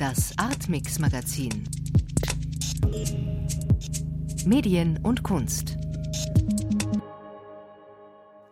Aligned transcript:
Das 0.00 0.32
Artmix 0.38 0.98
Magazin. 0.98 1.68
Medien 4.46 4.98
und 5.02 5.22
Kunst. 5.22 5.76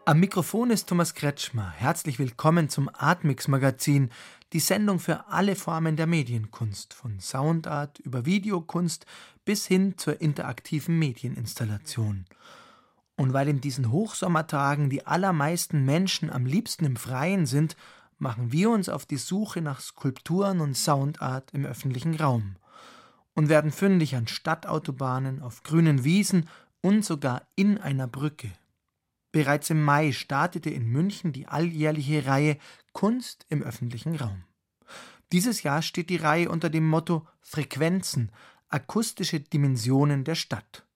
Am 0.05 0.21
Mikrofon 0.21 0.69
ist 0.69 0.91
Thomas 0.91 1.15
Kretschmer. 1.15 1.71
Herzlich 1.71 2.19
willkommen 2.19 2.69
zum 2.69 2.91
Artmix 2.93 3.49
Magazin, 3.49 4.11
die 4.53 4.61
Sendung 4.61 4.99
für 4.99 5.29
alle 5.29 5.57
Formen 5.57 5.97
der 5.97 6.07
Medienkunst, 6.07 6.93
von 6.93 7.19
Soundart 7.19 7.99
über 8.01 8.27
Videokunst 8.27 9.07
bis 9.47 9.67
hin 9.67 9.97
zur 9.97 10.21
interaktiven 10.21 10.99
Medieninstallation. 10.99 12.27
Und 13.17 13.33
weil 13.33 13.49
in 13.49 13.63
diesen 13.63 13.91
Hochsommertagen 13.91 14.91
die 14.91 15.07
allermeisten 15.07 15.87
Menschen 15.87 16.29
am 16.29 16.45
liebsten 16.45 16.85
im 16.85 16.97
Freien 16.97 17.47
sind, 17.47 17.75
machen 18.19 18.53
wir 18.53 18.71
uns 18.71 18.89
auf 18.89 19.07
die 19.07 19.17
Suche 19.17 19.61
nach 19.61 19.81
Skulpturen 19.81 20.61
und 20.61 20.77
Soundart 20.77 21.53
im 21.53 21.65
öffentlichen 21.65 22.15
Raum 22.15 22.57
und 23.35 23.49
werden 23.49 23.71
fündig 23.71 24.17
an 24.17 24.27
Stadtautobahnen, 24.27 25.43
auf 25.43 25.63
grünen 25.63 26.05
Wiesen 26.05 26.49
und 26.81 27.05
sogar 27.05 27.47
in 27.55 27.79
einer 27.79 28.09
Brücke. 28.09 28.51
Bereits 29.31 29.71
im 29.71 29.85
Mai 29.85 30.13
startete 30.13 30.71
in 30.71 30.87
München 30.87 31.33
die 31.33 31.47
alljährliche 31.47 32.27
Reihe 32.27 32.59
Kunst 32.93 33.47
im 33.49 33.63
öffentlichen 33.63 34.17
Raum. 34.17 34.45
Dieses 35.31 35.63
Jahr 35.63 35.83
steht 35.83 36.11
die 36.11 36.17
Reihe 36.17 36.49
unter 36.49 36.71
dem 36.71 36.89
Motto 36.89 37.27
Frequenzen, 37.41 38.33
akustische 38.69 39.41
Dimensionen 39.41 40.25
der 40.25 40.35
Stadt. 40.35 40.88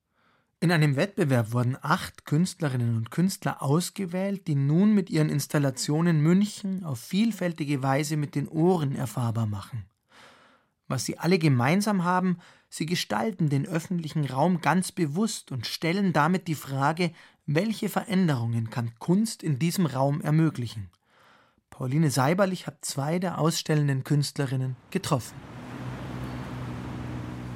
In 0.62 0.70
einem 0.70 0.94
Wettbewerb 0.94 1.50
wurden 1.50 1.76
acht 1.82 2.24
Künstlerinnen 2.24 2.96
und 2.96 3.10
Künstler 3.10 3.64
ausgewählt, 3.64 4.46
die 4.46 4.54
nun 4.54 4.94
mit 4.94 5.10
ihren 5.10 5.28
Installationen 5.28 6.20
München 6.20 6.84
auf 6.84 7.00
vielfältige 7.00 7.82
Weise 7.82 8.16
mit 8.16 8.36
den 8.36 8.46
Ohren 8.46 8.94
erfahrbar 8.94 9.46
machen. 9.46 9.86
Was 10.86 11.04
sie 11.04 11.18
alle 11.18 11.40
gemeinsam 11.40 12.04
haben, 12.04 12.38
sie 12.68 12.86
gestalten 12.86 13.48
den 13.48 13.66
öffentlichen 13.66 14.24
Raum 14.24 14.60
ganz 14.60 14.92
bewusst 14.92 15.50
und 15.50 15.66
stellen 15.66 16.12
damit 16.12 16.46
die 16.46 16.54
Frage, 16.54 17.10
welche 17.44 17.88
Veränderungen 17.88 18.70
kann 18.70 18.92
Kunst 19.00 19.42
in 19.42 19.58
diesem 19.58 19.86
Raum 19.86 20.20
ermöglichen. 20.20 20.90
Pauline 21.70 22.12
Seiberlich 22.12 22.68
hat 22.68 22.84
zwei 22.84 23.18
der 23.18 23.40
ausstellenden 23.40 24.04
Künstlerinnen 24.04 24.76
getroffen. 24.92 25.34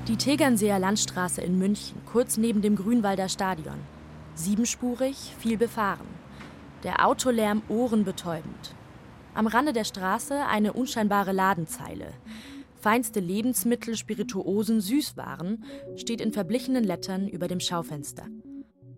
Die 0.08 0.16
Tegernseer 0.16 0.78
Landstraße 0.78 1.40
in 1.40 1.58
München, 1.58 2.00
kurz 2.06 2.36
neben 2.36 2.62
dem 2.62 2.76
Grünwalder 2.76 3.28
Stadion. 3.28 3.80
Siebenspurig, 4.36 5.34
viel 5.40 5.58
befahren. 5.58 6.06
Der 6.84 7.04
Autolärm 7.04 7.62
ohrenbetäubend. 7.68 8.76
Am 9.34 9.48
Rande 9.48 9.72
der 9.72 9.82
Straße 9.82 10.46
eine 10.46 10.74
unscheinbare 10.74 11.32
Ladenzeile. 11.32 12.12
Feinste 12.76 13.18
Lebensmittel, 13.18 13.96
Spirituosen, 13.96 14.80
Süßwaren 14.80 15.64
steht 15.96 16.20
in 16.20 16.32
verblichenen 16.32 16.84
Lettern 16.84 17.26
über 17.26 17.48
dem 17.48 17.58
Schaufenster. 17.58 18.26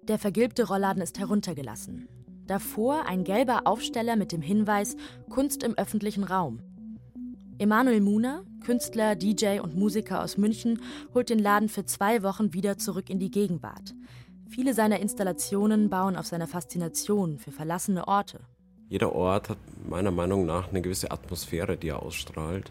Der 0.03 0.19
vergilbte 0.19 0.69
Rollladen 0.69 1.03
ist 1.03 1.19
heruntergelassen. 1.19 2.06
Davor 2.47 3.06
ein 3.06 3.25
gelber 3.25 3.62
Aufsteller 3.65 4.17
mit 4.17 4.31
dem 4.31 4.43
Hinweis 4.43 4.95
Kunst 5.31 5.62
im 5.62 5.72
öffentlichen 5.72 6.25
Raum. 6.25 6.61
Emanuel 7.61 8.01
Muner, 8.01 8.45
Künstler, 8.64 9.17
DJ 9.17 9.59
und 9.59 9.77
Musiker 9.77 10.23
aus 10.23 10.37
München, 10.37 10.81
holt 11.12 11.28
den 11.28 11.41
Laden 11.41 11.69
für 11.69 11.84
zwei 11.84 12.23
Wochen 12.23 12.55
wieder 12.55 12.78
zurück 12.78 13.11
in 13.11 13.19
die 13.19 13.33
Gegenwart. 13.33 13.95
Viele 14.48 14.75
seiner 14.75 15.00
Installationen 15.00 15.91
bauen 15.91 16.17
auf 16.17 16.27
seiner 16.27 16.47
Faszination 16.47 17.39
für 17.39 17.50
verlassene 17.50 18.06
Orte. 18.06 18.39
Jeder 18.89 19.12
Ort 19.12 19.48
hat 19.48 19.59
meiner 19.89 20.12
Meinung 20.12 20.47
nach 20.47 20.69
eine 20.69 20.83
gewisse 20.83 21.11
Atmosphäre, 21.11 21.77
die 21.77 21.89
er 21.89 22.03
ausstrahlt. 22.03 22.70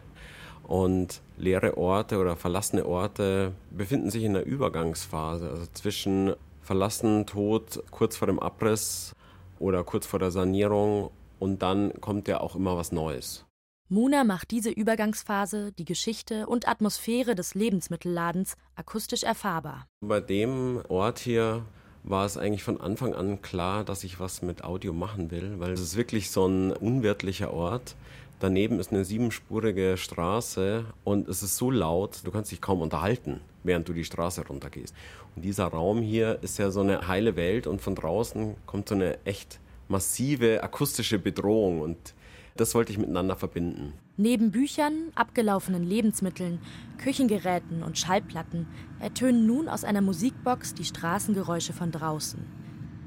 Und 0.63 1.21
leere 1.37 1.77
Orte 1.77 2.17
oder 2.17 2.37
verlassene 2.37 2.85
Orte 2.85 3.51
befinden 3.71 4.09
sich 4.09 4.23
in 4.23 4.37
einer 4.37 4.45
Übergangsphase, 4.45 5.49
also 5.49 5.65
zwischen 5.73 6.33
verlassen, 6.61 7.25
tot, 7.25 7.83
kurz 7.91 8.15
vor 8.15 8.27
dem 8.27 8.39
Abriss 8.39 9.13
oder 9.59 9.83
kurz 9.83 10.05
vor 10.05 10.19
der 10.19 10.31
Sanierung 10.31 11.11
und 11.39 11.61
dann 11.61 11.91
kommt 11.99 12.27
ja 12.29 12.39
auch 12.39 12.55
immer 12.55 12.77
was 12.77 12.91
Neues. 12.91 13.46
Muna 13.89 14.25
macht 14.25 14.51
diese 14.51 14.69
Übergangsphase, 14.69 15.71
die 15.71 15.85
Geschichte 15.85 16.47
und 16.47 16.67
Atmosphäre 16.67 17.35
des 17.35 17.55
Lebensmittelladens 17.55 18.57
akustisch 18.75 19.23
erfahrbar. 19.23 19.87
Bei 20.01 20.19
dem 20.19 20.81
Ort 20.89 21.19
hier 21.19 21.63
war 22.03 22.25
es 22.25 22.37
eigentlich 22.37 22.63
von 22.63 22.81
Anfang 22.81 23.13
an 23.13 23.41
klar, 23.41 23.85
dass 23.85 24.03
ich 24.03 24.19
was 24.19 24.41
mit 24.41 24.65
Audio 24.65 24.91
machen 24.91 25.31
will, 25.31 25.61
weil 25.61 25.71
es 25.71 25.79
ist 25.79 25.95
wirklich 25.95 26.31
so 26.31 26.45
ein 26.45 26.73
unwirtlicher 26.73 27.53
Ort. 27.53 27.95
Daneben 28.41 28.81
ist 28.81 28.91
eine 28.91 29.05
siebenspurige 29.05 29.95
Straße 29.95 30.83
und 31.05 31.29
es 31.29 31.41
ist 31.41 31.55
so 31.55 31.71
laut, 31.71 32.19
du 32.25 32.31
kannst 32.31 32.51
dich 32.51 32.59
kaum 32.59 32.81
unterhalten, 32.81 33.39
während 33.63 33.87
du 33.87 33.93
die 33.93 34.03
Straße 34.03 34.45
runtergehst. 34.45 34.93
Und 35.37 35.45
dieser 35.45 35.67
Raum 35.67 36.01
hier 36.01 36.39
ist 36.41 36.59
ja 36.59 36.71
so 36.71 36.81
eine 36.81 37.07
heile 37.07 37.37
Welt 37.37 37.67
und 37.67 37.81
von 37.81 37.95
draußen 37.95 38.57
kommt 38.65 38.89
so 38.89 38.95
eine 38.95 39.23
echt 39.23 39.61
massive 39.87 40.61
akustische 40.61 41.19
Bedrohung 41.19 41.79
und 41.79 42.13
das 42.59 42.75
wollte 42.75 42.91
ich 42.91 42.97
miteinander 42.97 43.35
verbinden. 43.35 43.93
Neben 44.17 44.51
Büchern, 44.51 45.11
abgelaufenen 45.15 45.83
Lebensmitteln, 45.83 46.59
Küchengeräten 46.97 47.83
und 47.83 47.97
Schallplatten 47.97 48.67
ertönen 48.99 49.45
nun 49.45 49.69
aus 49.69 49.83
einer 49.83 50.01
Musikbox 50.01 50.73
die 50.73 50.85
Straßengeräusche 50.85 51.73
von 51.73 51.91
draußen. 51.91 52.39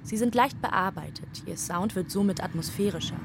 Sie 0.02 0.16
sind 0.16 0.34
leicht 0.34 0.60
bearbeitet, 0.62 1.42
ihr 1.46 1.56
Sound 1.56 1.94
wird 1.94 2.10
somit 2.10 2.42
atmosphärischer. 2.42 3.20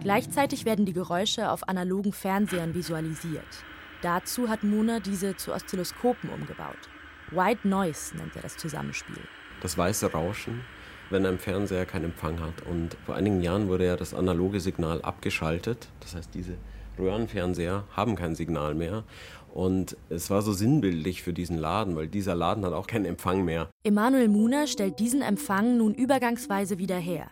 Gleichzeitig 0.00 0.64
werden 0.64 0.84
die 0.84 0.92
Geräusche 0.92 1.50
auf 1.50 1.68
analogen 1.68 2.12
Fernsehern 2.12 2.74
visualisiert. 2.74 3.64
Dazu 4.02 4.48
hat 4.48 4.64
Muna 4.64 4.98
diese 4.98 5.36
zu 5.36 5.52
Oszilloskopen 5.52 6.28
umgebaut. 6.30 6.88
White 7.30 7.68
Noise 7.68 8.16
nennt 8.16 8.34
er 8.34 8.42
das 8.42 8.56
Zusammenspiel. 8.56 9.22
Das 9.60 9.78
weiße 9.78 10.10
Rauschen 10.10 10.62
wenn 11.12 11.26
ein 11.26 11.38
Fernseher 11.38 11.86
keinen 11.86 12.06
Empfang 12.06 12.40
hat. 12.40 12.66
Und 12.68 12.96
vor 13.06 13.14
einigen 13.14 13.42
Jahren 13.42 13.68
wurde 13.68 13.86
ja 13.86 13.96
das 13.96 14.14
analoge 14.14 14.60
Signal 14.60 15.02
abgeschaltet. 15.02 15.88
Das 16.00 16.14
heißt, 16.14 16.30
diese 16.34 16.54
Röhrenfernseher 16.98 17.84
haben 17.94 18.16
kein 18.16 18.34
Signal 18.34 18.74
mehr. 18.74 19.04
Und 19.52 19.98
es 20.08 20.30
war 20.30 20.40
so 20.40 20.52
sinnbildlich 20.54 21.22
für 21.22 21.34
diesen 21.34 21.58
Laden, 21.58 21.94
weil 21.94 22.08
dieser 22.08 22.34
Laden 22.34 22.64
hat 22.64 22.72
auch 22.72 22.86
keinen 22.86 23.04
Empfang 23.04 23.44
mehr. 23.44 23.68
Emanuel 23.84 24.28
Muner 24.28 24.66
stellt 24.66 24.98
diesen 24.98 25.20
Empfang 25.20 25.76
nun 25.76 25.94
übergangsweise 25.94 26.78
wieder 26.78 26.96
her. 26.96 27.26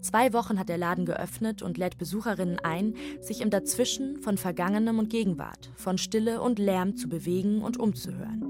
Zwei 0.00 0.32
Wochen 0.32 0.58
hat 0.58 0.68
der 0.68 0.78
Laden 0.78 1.04
geöffnet 1.04 1.62
und 1.62 1.76
lädt 1.78 1.98
Besucherinnen 1.98 2.58
ein, 2.60 2.94
sich 3.20 3.40
im 3.40 3.50
Dazwischen 3.50 4.16
von 4.22 4.38
Vergangenem 4.38 4.98
und 4.98 5.10
Gegenwart, 5.10 5.70
von 5.76 5.98
Stille 5.98 6.40
und 6.40 6.58
Lärm 6.58 6.96
zu 6.96 7.08
bewegen 7.08 7.60
und 7.60 7.78
umzuhören. 7.78 8.45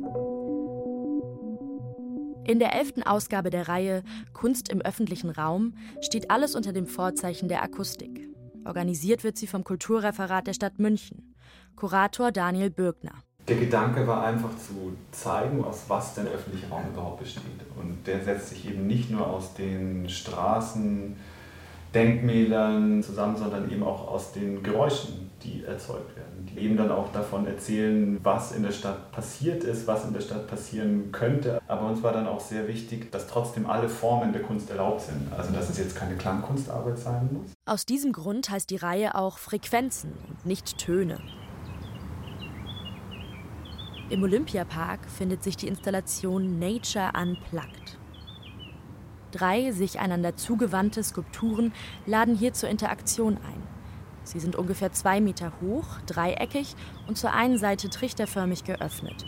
In 2.47 2.61
der 2.61 2.77
elften 2.77 3.03
Ausgabe 3.03 3.51
der 3.51 3.67
Reihe 3.67 4.05
Kunst 4.33 4.69
im 4.69 4.81
öffentlichen 4.81 5.31
Raum 5.31 5.75
steht 6.01 6.31
alles 6.31 6.55
unter 6.55 6.73
dem 6.73 6.87
Vorzeichen 6.87 7.49
der 7.49 7.61
Akustik. 7.61 8.29
Organisiert 8.65 9.25
wird 9.25 9.37
sie 9.37 9.49
vom 9.49 9.65
Kulturreferat 9.65 10.47
der 10.47 10.53
Stadt 10.53 10.79
München. 10.79 11.35
Kurator 11.75 12.31
Daniel 12.31 12.71
Bürgner. 12.71 13.15
Der 13.49 13.57
Gedanke 13.57 14.07
war 14.07 14.25
einfach 14.25 14.57
zu 14.59 14.97
zeigen, 15.11 15.65
aus 15.65 15.85
was 15.89 16.15
der 16.15 16.27
öffentliche 16.27 16.69
Raum 16.69 16.85
überhaupt 16.93 17.21
besteht. 17.21 17.43
Und 17.77 18.07
der 18.07 18.23
setzt 18.23 18.51
sich 18.51 18.69
eben 18.69 18.87
nicht 18.87 19.11
nur 19.11 19.27
aus 19.27 19.55
den 19.55 20.09
Straßen, 20.09 21.17
Denkmälern 21.95 23.03
zusammen, 23.03 23.37
sondern 23.37 23.71
eben 23.73 23.83
auch 23.83 24.07
aus 24.07 24.33
den 24.33 24.63
Geräuschen, 24.63 25.31
die 25.43 25.65
erzeugt 25.65 26.15
werden, 26.17 26.36
eben 26.59 26.77
dann 26.77 26.91
auch 26.91 27.13
davon 27.13 27.47
erzählen, 27.47 28.19
was 28.23 28.53
in 28.53 28.63
der 28.63 28.73
Stadt 28.73 29.13
passiert 29.13 29.65
ist, 29.65 29.87
was 29.87 30.05
in 30.05 30.13
der 30.13 30.21
Stadt 30.21 30.47
passieren 30.47 31.13
könnte. 31.13 31.61
Aber 31.69 31.89
uns 31.89 32.03
war 32.03 32.13
dann 32.13 32.27
auch 32.27 32.41
sehr 32.41 32.69
wichtig, 32.69 33.11
dass 33.13 33.27
trotzdem 33.27 33.67
alle 33.67 33.89
Formen 33.89 34.33
der 34.33 34.43
Kunst 34.43 34.71
erlaubt 34.71 35.03
sind. 35.03 35.33
Also 35.37 35.53
dass 35.53 35.69
es 35.71 35.79
jetzt 35.79 35.97
keine 35.97 36.17
Klangkunstarbeit 36.17 36.99
sein 36.99 37.29
muss. 37.33 37.53
Aus 37.65 37.87
diesem 37.87 38.13
Grund 38.13 38.51
heißt 38.51 38.71
die 38.71 38.77
Reihe 38.77 39.15
auch 39.15 39.39
Frequenzen 39.39 40.13
und 40.29 40.47
nicht 40.47 40.79
Töne. 40.79 41.19
Im 44.09 44.23
Olympiapark 44.23 45.01
findet 45.11 45.43
sich 45.43 45.57
die 45.57 45.67
Installation 45.67 46.59
Nature 46.61 47.11
Unplugged. 47.21 47.99
Drei 49.33 49.73
sich 49.73 49.99
einander 49.99 50.37
zugewandte 50.37 51.03
Skulpturen 51.03 51.73
laden 52.07 52.37
hier 52.37 52.53
zur 52.53 52.69
Interaktion 52.69 53.37
ein. 53.37 53.76
Sie 54.27 54.41
sind 54.41 54.57
ungefähr 54.57 54.93
zwei 54.93 55.21
Meter 55.21 55.53
hoch, 55.63 55.87
dreieckig 56.07 56.75
und 57.07 57.17
zur 57.17 57.33
einen 57.33 57.59
Seite 57.59 57.89
trichterförmig 57.89 58.65
geöffnet. 58.65 59.25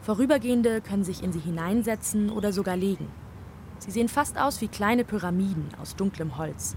Vorübergehende 0.00 0.80
können 0.80 1.04
sich 1.04 1.22
in 1.22 1.32
sie 1.32 1.38
hineinsetzen 1.38 2.28
oder 2.28 2.52
sogar 2.52 2.76
legen. 2.76 3.08
Sie 3.78 3.92
sehen 3.92 4.08
fast 4.08 4.38
aus 4.38 4.60
wie 4.60 4.68
kleine 4.68 5.04
Pyramiden 5.04 5.68
aus 5.80 5.94
dunklem 5.94 6.38
Holz. 6.38 6.76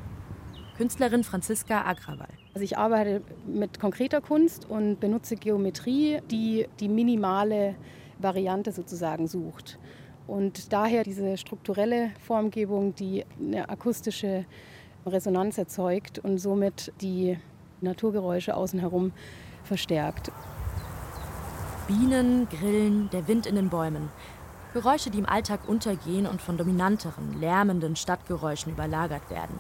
Künstlerin 0.78 1.24
Franziska 1.24 1.86
Agrawal. 1.86 2.28
Also 2.54 2.64
ich 2.64 2.78
arbeite 2.78 3.22
mit 3.48 3.80
konkreter 3.80 4.22
Kunst 4.22 4.70
und 4.70 5.00
benutze 5.00 5.36
Geometrie, 5.36 6.20
die 6.30 6.68
die 6.80 6.90
minimale 6.90 7.76
Variante 8.20 8.72
sozusagen 8.72 9.28
sucht. 9.28 9.80
Und 10.28 10.72
daher 10.72 11.04
diese 11.04 11.38
strukturelle 11.38 12.12
Formgebung, 12.20 12.94
die 12.94 13.26
eine 13.40 13.70
akustische 13.70 14.46
Resonanz 15.06 15.58
erzeugt 15.58 16.20
und 16.20 16.38
somit 16.38 16.92
die 17.02 17.38
Naturgeräusche 17.86 18.56
außen 18.56 18.80
herum 18.80 19.14
verstärkt. 19.64 20.32
Bienen, 21.88 22.50
Grillen, 22.50 23.10
der 23.12 23.28
Wind 23.28 23.46
in 23.46 23.56
den 23.56 23.70
Bäumen. 23.70 24.10
Geräusche, 24.74 25.10
die 25.10 25.20
im 25.20 25.26
Alltag 25.26 25.70
untergehen 25.70 26.28
und 26.28 26.42
von 26.42 26.58
dominanteren, 26.58 27.40
lärmenden 27.40 27.96
Stadtgeräuschen 27.96 28.74
überlagert 28.74 29.30
werden. 29.30 29.58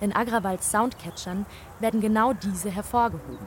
In 0.00 0.14
Agrawalds 0.14 0.70
Soundcatchern 0.70 1.46
werden 1.80 2.00
genau 2.00 2.32
diese 2.32 2.70
hervorgehoben. 2.70 3.46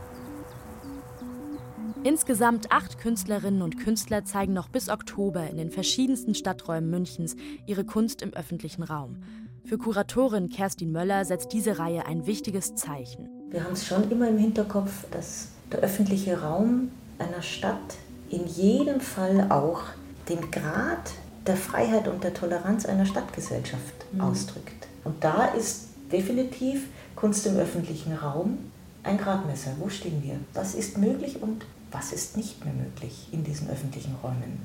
Insgesamt 2.04 2.70
acht 2.70 2.98
Künstlerinnen 2.98 3.62
und 3.62 3.80
Künstler 3.80 4.26
zeigen 4.26 4.52
noch 4.52 4.68
bis 4.68 4.90
Oktober 4.90 5.50
in 5.50 5.56
den 5.56 5.72
verschiedensten 5.72 6.36
Stadträumen 6.36 6.90
Münchens 6.90 7.38
ihre 7.66 7.86
Kunst 7.86 8.22
im 8.22 8.34
öffentlichen 8.34 8.84
Raum. 8.84 9.24
Für 9.64 9.78
Kuratorin 9.78 10.50
Kerstin 10.50 10.92
Möller 10.92 11.24
setzt 11.24 11.54
diese 11.54 11.80
Reihe 11.80 12.06
ein 12.06 12.26
wichtiges 12.26 12.76
Zeichen. 12.76 13.30
Wir 13.54 13.64
haben 13.64 13.74
es 13.74 13.86
schon 13.86 14.10
immer 14.10 14.30
im 14.30 14.40
Hinterkopf, 14.40 15.06
dass 15.12 15.50
der 15.72 15.82
öffentliche 15.82 16.42
Raum 16.42 16.90
einer 17.20 17.44
Stadt 17.44 17.98
in 18.32 18.48
jedem 18.48 19.00
Fall 19.00 19.46
auch 19.52 19.84
den 20.28 20.50
Grad 20.50 21.12
der 21.46 21.56
Freiheit 21.56 22.08
und 22.08 22.24
der 22.24 22.34
Toleranz 22.34 22.88
einer 22.88 23.06
Stadtgesellschaft 23.06 23.94
mhm. 24.12 24.22
ausdrückt. 24.22 24.88
Und 25.04 25.24
da 25.24 25.46
ist 25.46 25.90
definitiv 26.12 26.88
Kunst 27.16 27.46
im 27.46 27.58
öffentlichen 27.58 28.14
Raum 28.14 28.58
ein 29.04 29.20
Gradmesser. 29.20 29.76
Wo 29.78 29.88
stehen 29.88 30.24
wir? 30.24 30.40
Was 30.56 30.74
ist 30.74 30.98
möglich 30.98 31.40
und 31.40 31.64
was 31.92 32.12
ist 32.12 32.36
nicht 32.36 32.66
mehr 32.66 32.74
möglich 32.74 33.28
in 33.32 33.44
diesen 33.44 33.70
öffentlichen 33.70 34.16
Räumen. 34.24 34.58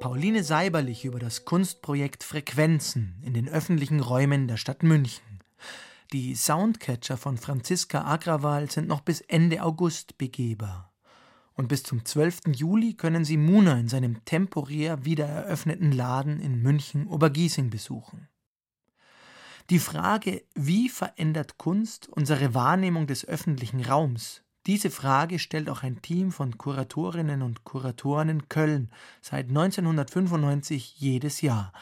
Pauline 0.00 0.44
Seiberlich 0.44 1.04
über 1.04 1.18
das 1.18 1.44
Kunstprojekt 1.44 2.24
Frequenzen 2.24 3.16
in 3.22 3.34
den 3.34 3.50
öffentlichen 3.50 4.00
Räumen 4.00 4.48
der 4.48 4.56
Stadt 4.56 4.82
München. 4.82 5.20
Die 6.12 6.34
Soundcatcher 6.34 7.16
von 7.16 7.38
Franziska 7.38 8.04
Agrawal 8.04 8.68
sind 8.68 8.88
noch 8.88 9.00
bis 9.00 9.20
Ende 9.20 9.62
August 9.62 10.18
begehbar. 10.18 10.92
Und 11.54 11.68
bis 11.68 11.84
zum 11.84 12.04
12. 12.04 12.48
Juli 12.56 12.94
können 12.94 13.24
Sie 13.24 13.36
Muna 13.36 13.78
in 13.78 13.86
seinem 13.86 14.24
temporär 14.24 15.04
wieder 15.04 15.26
eröffneten 15.26 15.92
Laden 15.92 16.40
in 16.40 16.62
München 16.62 17.06
Obergiesing 17.06 17.70
besuchen. 17.70 18.28
Die 19.68 19.78
Frage, 19.78 20.42
wie 20.56 20.88
verändert 20.88 21.58
Kunst 21.58 22.08
unsere 22.08 22.54
Wahrnehmung 22.54 23.06
des 23.06 23.24
öffentlichen 23.24 23.84
Raums? 23.84 24.42
Diese 24.66 24.90
Frage 24.90 25.38
stellt 25.38 25.70
auch 25.70 25.84
ein 25.84 26.02
Team 26.02 26.32
von 26.32 26.58
Kuratorinnen 26.58 27.40
und 27.40 27.62
Kuratoren 27.62 28.30
in 28.30 28.48
Köln 28.48 28.90
seit 29.20 29.48
1995 29.48 30.96
jedes 30.98 31.40
Jahr 31.40 31.72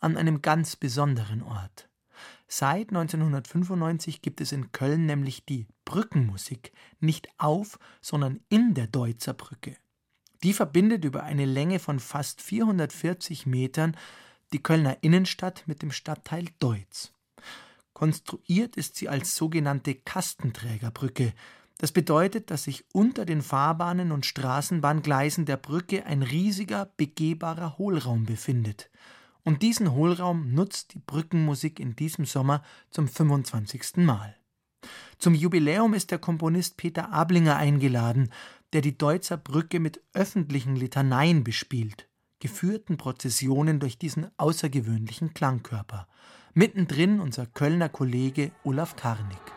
an 0.00 0.16
einem 0.16 0.42
ganz 0.42 0.74
besonderen 0.74 1.44
Ort. 1.44 1.88
Seit 2.48 2.90
1995 2.90 4.22
gibt 4.22 4.40
es 4.40 4.52
in 4.52 4.70
Köln 4.70 5.06
nämlich 5.06 5.44
die 5.44 5.66
Brückenmusik 5.84 6.72
nicht 7.00 7.28
auf, 7.38 7.78
sondern 8.00 8.40
in 8.48 8.74
der 8.74 8.86
Deutzer 8.86 9.34
Brücke. 9.34 9.76
Die 10.42 10.52
verbindet 10.52 11.04
über 11.04 11.24
eine 11.24 11.44
Länge 11.44 11.78
von 11.78 11.98
fast 11.98 12.40
440 12.40 13.46
Metern 13.46 13.96
die 14.52 14.62
Kölner 14.62 14.98
Innenstadt 15.00 15.64
mit 15.66 15.82
dem 15.82 15.90
Stadtteil 15.90 16.46
Deutz. 16.60 17.12
Konstruiert 17.92 18.76
ist 18.76 18.96
sie 18.96 19.08
als 19.08 19.34
sogenannte 19.34 19.94
Kastenträgerbrücke. 19.94 21.32
Das 21.78 21.92
bedeutet, 21.92 22.50
dass 22.50 22.64
sich 22.64 22.84
unter 22.92 23.24
den 23.24 23.42
Fahrbahnen 23.42 24.12
und 24.12 24.24
Straßenbahngleisen 24.24 25.46
der 25.46 25.56
Brücke 25.56 26.06
ein 26.06 26.22
riesiger, 26.22 26.92
begehbarer 26.96 27.76
Hohlraum 27.78 28.24
befindet. 28.24 28.90
Und 29.46 29.62
diesen 29.62 29.92
Hohlraum 29.92 30.52
nutzt 30.52 30.94
die 30.94 30.98
Brückenmusik 30.98 31.78
in 31.78 31.94
diesem 31.94 32.24
Sommer 32.24 32.64
zum 32.90 33.06
25. 33.06 33.98
Mal. 33.98 34.34
Zum 35.18 35.36
Jubiläum 35.36 35.94
ist 35.94 36.10
der 36.10 36.18
Komponist 36.18 36.76
Peter 36.76 37.12
Ablinger 37.12 37.54
eingeladen, 37.54 38.32
der 38.72 38.80
die 38.80 38.98
Deutzer 38.98 39.36
Brücke 39.36 39.78
mit 39.78 40.02
öffentlichen 40.14 40.74
Litaneien 40.74 41.44
bespielt, 41.44 42.08
geführten 42.40 42.96
Prozessionen 42.96 43.78
durch 43.78 43.98
diesen 43.98 44.26
außergewöhnlichen 44.36 45.32
Klangkörper. 45.32 46.08
Mittendrin 46.52 47.20
unser 47.20 47.46
Kölner 47.46 47.88
Kollege 47.88 48.50
Olaf 48.64 48.96
Karnig. 48.96 49.55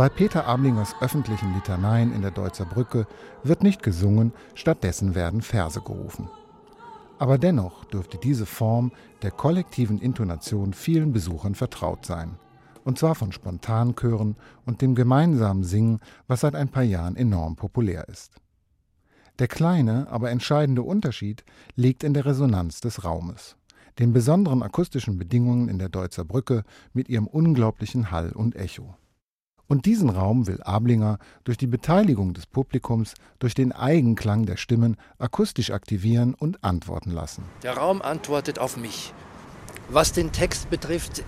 Bei 0.00 0.08
Peter 0.08 0.46
Ablingers 0.46 0.94
öffentlichen 1.02 1.52
Litaneien 1.52 2.14
in 2.14 2.22
der 2.22 2.30
Deutzer 2.30 2.64
Brücke 2.64 3.06
wird 3.42 3.62
nicht 3.62 3.82
gesungen, 3.82 4.32
stattdessen 4.54 5.14
werden 5.14 5.42
Verse 5.42 5.78
gerufen. 5.82 6.30
Aber 7.18 7.36
dennoch 7.36 7.84
dürfte 7.84 8.16
diese 8.16 8.46
Form 8.46 8.92
der 9.20 9.30
kollektiven 9.30 10.00
Intonation 10.00 10.72
vielen 10.72 11.12
Besuchern 11.12 11.54
vertraut 11.54 12.06
sein. 12.06 12.38
Und 12.82 12.98
zwar 12.98 13.14
von 13.14 13.30
Spontanchören 13.30 14.36
und 14.64 14.80
dem 14.80 14.94
gemeinsamen 14.94 15.64
Singen, 15.64 16.00
was 16.26 16.40
seit 16.40 16.54
ein 16.54 16.70
paar 16.70 16.82
Jahren 16.82 17.14
enorm 17.14 17.56
populär 17.56 18.08
ist. 18.08 18.32
Der 19.38 19.48
kleine, 19.48 20.06
aber 20.08 20.30
entscheidende 20.30 20.80
Unterschied 20.80 21.44
liegt 21.76 22.04
in 22.04 22.14
der 22.14 22.24
Resonanz 22.24 22.80
des 22.80 23.04
Raumes, 23.04 23.58
den 23.98 24.14
besonderen 24.14 24.62
akustischen 24.62 25.18
Bedingungen 25.18 25.68
in 25.68 25.78
der 25.78 25.90
Deutzer 25.90 26.24
Brücke 26.24 26.64
mit 26.94 27.10
ihrem 27.10 27.26
unglaublichen 27.26 28.10
Hall 28.10 28.32
und 28.32 28.56
Echo. 28.56 28.94
Und 29.70 29.86
diesen 29.86 30.10
Raum 30.10 30.48
will 30.48 30.60
Ablinger 30.64 31.20
durch 31.44 31.56
die 31.56 31.68
Beteiligung 31.68 32.34
des 32.34 32.44
Publikums, 32.44 33.14
durch 33.38 33.54
den 33.54 33.70
Eigenklang 33.70 34.44
der 34.44 34.56
Stimmen 34.56 34.96
akustisch 35.20 35.70
aktivieren 35.70 36.34
und 36.34 36.64
antworten 36.64 37.12
lassen. 37.12 37.44
Der 37.62 37.76
Raum 37.76 38.02
antwortet 38.02 38.58
auf 38.58 38.76
mich. 38.76 39.14
Was 39.88 40.12
den 40.12 40.32
Text 40.32 40.70
betrifft, 40.70 41.22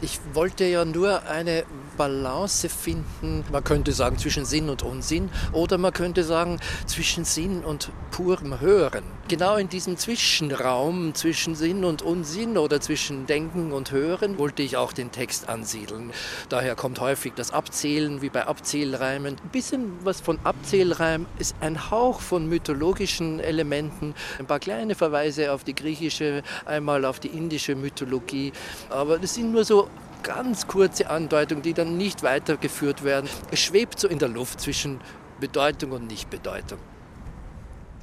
ich 0.00 0.18
wollte 0.32 0.64
ja 0.64 0.84
nur 0.84 1.22
eine 1.28 1.62
Balance 1.96 2.68
finden, 2.68 3.44
man 3.52 3.62
könnte 3.62 3.92
sagen 3.92 4.18
zwischen 4.18 4.44
Sinn 4.44 4.70
und 4.70 4.82
Unsinn 4.82 5.30
oder 5.52 5.78
man 5.78 5.92
könnte 5.92 6.24
sagen 6.24 6.58
zwischen 6.86 7.24
Sinn 7.24 7.62
und 7.62 7.92
purem 8.10 8.60
Hören. 8.60 9.04
Genau 9.26 9.56
in 9.56 9.70
diesem 9.70 9.96
Zwischenraum 9.96 11.14
zwischen 11.14 11.54
Sinn 11.54 11.86
und 11.86 12.02
Unsinn 12.02 12.58
oder 12.58 12.82
zwischen 12.82 13.26
Denken 13.26 13.72
und 13.72 13.90
Hören 13.90 14.36
wollte 14.36 14.62
ich 14.62 14.76
auch 14.76 14.92
den 14.92 15.12
Text 15.12 15.48
ansiedeln. 15.48 16.12
Daher 16.50 16.74
kommt 16.74 17.00
häufig 17.00 17.32
das 17.34 17.50
Abzählen 17.50 18.20
wie 18.20 18.28
bei 18.28 18.46
Abzählreimen. 18.46 19.36
Ein 19.42 19.48
bisschen 19.48 20.04
was 20.04 20.20
von 20.20 20.38
Abzählreim 20.44 21.24
ist 21.38 21.56
ein 21.60 21.90
Hauch 21.90 22.20
von 22.20 22.46
mythologischen 22.50 23.40
Elementen, 23.40 24.14
ein 24.38 24.44
paar 24.44 24.60
kleine 24.60 24.94
Verweise 24.94 25.52
auf 25.52 25.64
die 25.64 25.74
griechische, 25.74 26.42
einmal 26.66 27.06
auf 27.06 27.18
die 27.18 27.28
indische 27.28 27.76
Mythologie, 27.76 28.52
aber 28.90 29.18
das 29.18 29.36
sind 29.36 29.52
nur 29.52 29.64
so 29.64 29.88
ganz 30.22 30.66
kurze 30.66 31.08
Andeutungen, 31.08 31.62
die 31.62 31.72
dann 31.72 31.96
nicht 31.96 32.22
weitergeführt 32.22 33.04
werden. 33.04 33.30
Es 33.50 33.60
schwebt 33.60 33.98
so 33.98 34.06
in 34.06 34.18
der 34.18 34.28
Luft 34.28 34.60
zwischen 34.60 35.00
Bedeutung 35.40 35.92
und 35.92 36.08
Nichtbedeutung. 36.08 36.78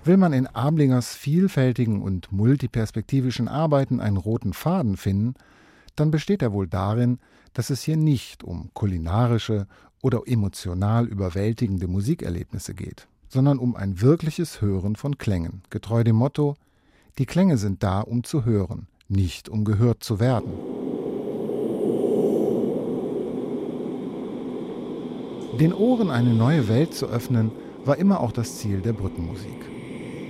Will 0.03 0.17
man 0.17 0.33
in 0.33 0.47
Ablingers 0.47 1.13
vielfältigen 1.13 2.01
und 2.01 2.31
multiperspektivischen 2.31 3.47
Arbeiten 3.47 3.99
einen 3.99 4.17
roten 4.17 4.53
Faden 4.53 4.97
finden, 4.97 5.35
dann 5.95 6.09
besteht 6.09 6.41
er 6.41 6.53
wohl 6.53 6.67
darin, 6.67 7.19
dass 7.53 7.69
es 7.69 7.83
hier 7.83 7.97
nicht 7.97 8.43
um 8.43 8.71
kulinarische 8.73 9.67
oder 10.01 10.23
emotional 10.25 11.05
überwältigende 11.05 11.87
Musikerlebnisse 11.87 12.73
geht, 12.73 13.07
sondern 13.29 13.59
um 13.59 13.75
ein 13.75 14.01
wirkliches 14.01 14.59
Hören 14.59 14.95
von 14.95 15.19
Klängen, 15.19 15.61
getreu 15.69 16.03
dem 16.03 16.15
Motto, 16.15 16.55
die 17.19 17.27
Klänge 17.27 17.57
sind 17.57 17.83
da, 17.83 18.01
um 18.01 18.23
zu 18.23 18.43
hören, 18.43 18.87
nicht 19.07 19.49
um 19.49 19.65
gehört 19.65 20.03
zu 20.03 20.19
werden. 20.19 20.53
Den 25.59 25.73
Ohren 25.73 26.09
eine 26.09 26.33
neue 26.33 26.67
Welt 26.67 26.95
zu 26.95 27.05
öffnen, 27.05 27.51
war 27.85 27.97
immer 27.97 28.19
auch 28.19 28.31
das 28.31 28.57
Ziel 28.57 28.81
der 28.81 28.93
Brückenmusik. 28.93 29.80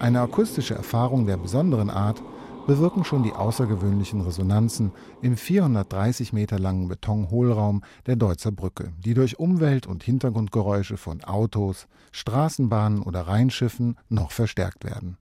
Eine 0.01 0.21
akustische 0.21 0.73
Erfahrung 0.73 1.27
der 1.27 1.37
besonderen 1.37 1.91
Art 1.91 2.23
bewirken 2.65 3.03
schon 3.03 3.21
die 3.21 3.33
außergewöhnlichen 3.33 4.21
Resonanzen 4.21 4.93
im 5.21 5.37
430 5.37 6.33
Meter 6.33 6.57
langen 6.57 6.87
Betonhohlraum 6.87 7.83
der 8.07 8.15
Deutzer 8.15 8.51
Brücke, 8.51 8.93
die 8.97 9.13
durch 9.13 9.37
Umwelt- 9.37 9.85
und 9.85 10.01
Hintergrundgeräusche 10.01 10.97
von 10.97 11.23
Autos, 11.23 11.85
Straßenbahnen 12.11 13.03
oder 13.03 13.27
Rheinschiffen 13.27 13.95
noch 14.09 14.31
verstärkt 14.31 14.85
werden. 14.85 15.17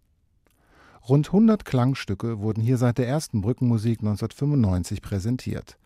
Rund 1.06 1.26
100 1.26 1.66
Klangstücke 1.66 2.40
wurden 2.40 2.62
hier 2.62 2.78
seit 2.78 2.96
der 2.96 3.06
ersten 3.06 3.42
Brückenmusik 3.42 3.98
1995 4.00 5.02
präsentiert 5.02 5.76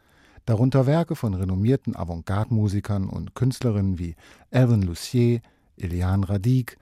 darunter 0.47 0.87
Werke 0.87 1.17
von 1.17 1.35
renommierten 1.35 1.97
Avantgarde-Musikern 1.97 3.09
und 3.09 3.35
Künstlerinnen 3.35 3.99
wie 3.99 4.15
Evan 4.51 4.83
Lucier, 4.83 5.41
Eliane 5.79 6.29
Radic, 6.29 6.77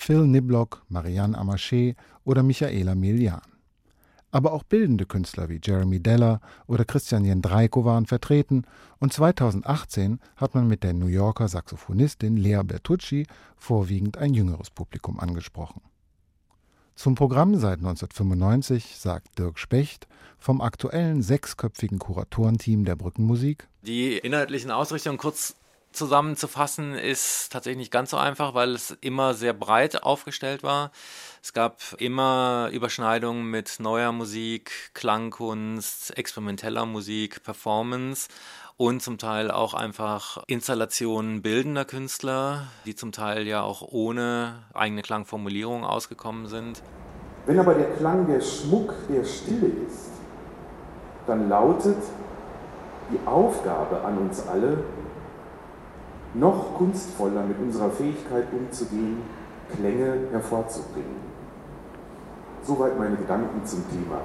Phil 0.00 0.26
Niblock, 0.26 0.82
Marianne 0.88 1.36
Amaché 1.36 1.94
oder 2.24 2.42
Michaela 2.42 2.94
Milian. 2.94 3.42
Aber 4.30 4.54
auch 4.54 4.62
bildende 4.62 5.04
Künstler 5.04 5.50
wie 5.50 5.60
Jeremy 5.62 6.00
Deller 6.00 6.40
oder 6.66 6.86
Christian 6.86 7.26
Jendreiko 7.26 7.84
waren 7.84 8.06
vertreten 8.06 8.64
und 8.98 9.12
2018 9.12 10.18
hat 10.36 10.54
man 10.54 10.68
mit 10.68 10.84
der 10.84 10.94
New 10.94 11.08
Yorker 11.08 11.48
Saxophonistin 11.48 12.38
Lea 12.38 12.62
Bertucci 12.64 13.26
vorwiegend 13.58 14.16
ein 14.16 14.32
jüngeres 14.32 14.70
Publikum 14.70 15.20
angesprochen. 15.20 15.82
Zum 16.94 17.14
Programm 17.14 17.56
seit 17.56 17.80
1995 17.80 18.96
sagt 18.96 19.38
Dirk 19.38 19.58
Specht 19.58 20.08
vom 20.38 20.62
aktuellen 20.62 21.22
sechsköpfigen 21.22 21.98
Kuratorenteam 21.98 22.86
der 22.86 22.96
Brückenmusik. 22.96 23.68
Die 23.82 24.16
inhaltlichen 24.16 24.70
Ausrichtungen 24.70 25.18
kurz 25.18 25.56
zusammenzufassen 25.92 26.94
ist 26.94 27.52
tatsächlich 27.52 27.78
nicht 27.78 27.92
ganz 27.92 28.10
so 28.10 28.16
einfach, 28.16 28.54
weil 28.54 28.74
es 28.74 28.96
immer 29.00 29.34
sehr 29.34 29.52
breit 29.52 30.02
aufgestellt 30.02 30.62
war. 30.62 30.90
Es 31.42 31.52
gab 31.52 31.80
immer 31.98 32.70
Überschneidungen 32.72 33.50
mit 33.50 33.80
neuer 33.80 34.12
Musik, 34.12 34.90
Klangkunst, 34.94 36.16
experimenteller 36.16 36.86
Musik, 36.86 37.42
Performance 37.42 38.28
und 38.76 39.02
zum 39.02 39.18
Teil 39.18 39.50
auch 39.50 39.74
einfach 39.74 40.42
Installationen 40.46 41.42
bildender 41.42 41.84
Künstler, 41.84 42.68
die 42.86 42.94
zum 42.94 43.12
Teil 43.12 43.46
ja 43.46 43.62
auch 43.62 43.82
ohne 43.82 44.64
eigene 44.72 45.02
Klangformulierung 45.02 45.84
ausgekommen 45.84 46.46
sind. 46.46 46.82
Wenn 47.46 47.58
aber 47.58 47.74
der 47.74 47.90
Klang 47.96 48.26
der 48.26 48.40
Schmuck 48.40 48.94
der 49.08 49.24
Stille 49.24 49.66
ist, 49.86 50.12
dann 51.26 51.48
lautet 51.48 51.98
die 53.12 53.26
Aufgabe 53.26 54.02
an 54.04 54.18
uns 54.18 54.46
alle, 54.46 54.84
noch 56.34 56.74
kunstvoller 56.76 57.44
mit 57.44 57.58
unserer 57.58 57.90
Fähigkeit 57.90 58.46
umzugehen, 58.52 59.18
Klänge 59.74 60.28
hervorzubringen. 60.32 61.30
Soweit 62.62 62.98
meine 62.98 63.16
Gedanken 63.16 63.64
zum 63.64 63.84
Thema. 63.90 64.20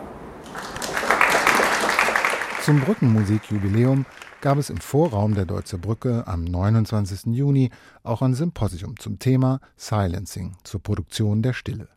Zum 2.63 2.79
Brückenmusikjubiläum 2.81 4.05
gab 4.41 4.57
es 4.57 4.69
im 4.69 4.77
Vorraum 4.77 5.35
der 5.35 5.45
Deutzer 5.45 5.77
Brücke 5.77 6.23
am 6.27 6.43
29. 6.43 7.33
Juni 7.35 7.69
auch 8.03 8.21
ein 8.21 8.33
Symposium 8.33 8.97
zum 8.99 9.19
Thema 9.19 9.59
Silencing 9.77 10.55
zur 10.63 10.81
Produktion 10.81 11.41
der 11.41 11.53
Stille. 11.53 11.94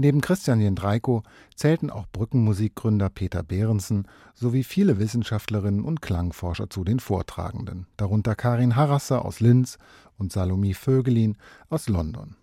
Neben 0.00 0.20
Christian 0.20 0.60
Jendreiko 0.60 1.24
zählten 1.56 1.90
auch 1.90 2.06
Brückenmusikgründer 2.12 3.10
Peter 3.10 3.42
Behrensen 3.42 4.06
sowie 4.32 4.62
viele 4.62 5.00
Wissenschaftlerinnen 5.00 5.82
und 5.82 6.00
Klangforscher 6.00 6.70
zu 6.70 6.84
den 6.84 7.00
Vortragenden, 7.00 7.88
darunter 7.96 8.36
Karin 8.36 8.76
Harasser 8.76 9.24
aus 9.24 9.40
Linz 9.40 9.76
und 10.16 10.30
Salomie 10.30 10.74
Vögelin 10.74 11.36
aus 11.68 11.88
London. 11.88 12.36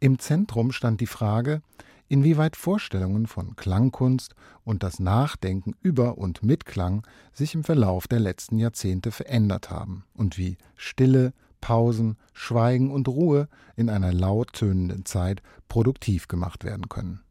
Im 0.00 0.18
Zentrum 0.18 0.72
stand 0.72 1.00
die 1.00 1.06
Frage, 1.06 1.62
inwieweit 2.08 2.56
Vorstellungen 2.56 3.28
von 3.28 3.54
Klangkunst 3.54 4.34
und 4.64 4.82
das 4.82 4.98
Nachdenken 4.98 5.74
über 5.82 6.18
und 6.18 6.42
mit 6.42 6.66
Klang 6.66 7.06
sich 7.32 7.54
im 7.54 7.62
Verlauf 7.62 8.08
der 8.08 8.18
letzten 8.18 8.58
Jahrzehnte 8.58 9.12
verändert 9.12 9.70
haben 9.70 10.02
und 10.14 10.38
wie 10.38 10.58
Stille, 10.74 11.34
Pausen, 11.66 12.16
Schweigen 12.32 12.92
und 12.92 13.08
Ruhe 13.08 13.48
in 13.74 13.90
einer 13.90 14.12
laut 14.12 14.52
tönenden 14.52 15.04
Zeit 15.04 15.42
produktiv 15.66 16.28
gemacht 16.28 16.62
werden 16.62 16.88
können. 16.88 17.24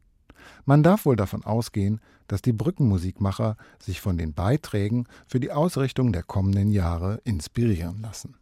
Man 0.66 0.82
darf 0.82 1.06
wohl 1.06 1.16
davon 1.16 1.42
ausgehen, 1.42 2.02
dass 2.28 2.42
die 2.42 2.52
Brückenmusikmacher 2.52 3.56
sich 3.78 4.02
von 4.02 4.18
den 4.18 4.34
Beiträgen 4.34 5.06
für 5.26 5.40
die 5.40 5.52
Ausrichtung 5.52 6.12
der 6.12 6.22
kommenden 6.22 6.70
Jahre 6.70 7.22
inspirieren 7.24 8.02
lassen. 8.02 8.36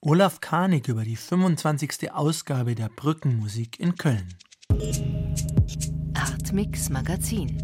Olaf 0.00 0.38
Karnig 0.38 0.86
über 0.86 1.02
die 1.02 1.16
25. 1.16 2.12
Ausgabe 2.12 2.76
der 2.76 2.88
Brückenmusik 2.88 3.80
in 3.80 3.96
Köln. 3.96 4.32
Artmix 6.14 6.88
Magazin. 6.88 7.60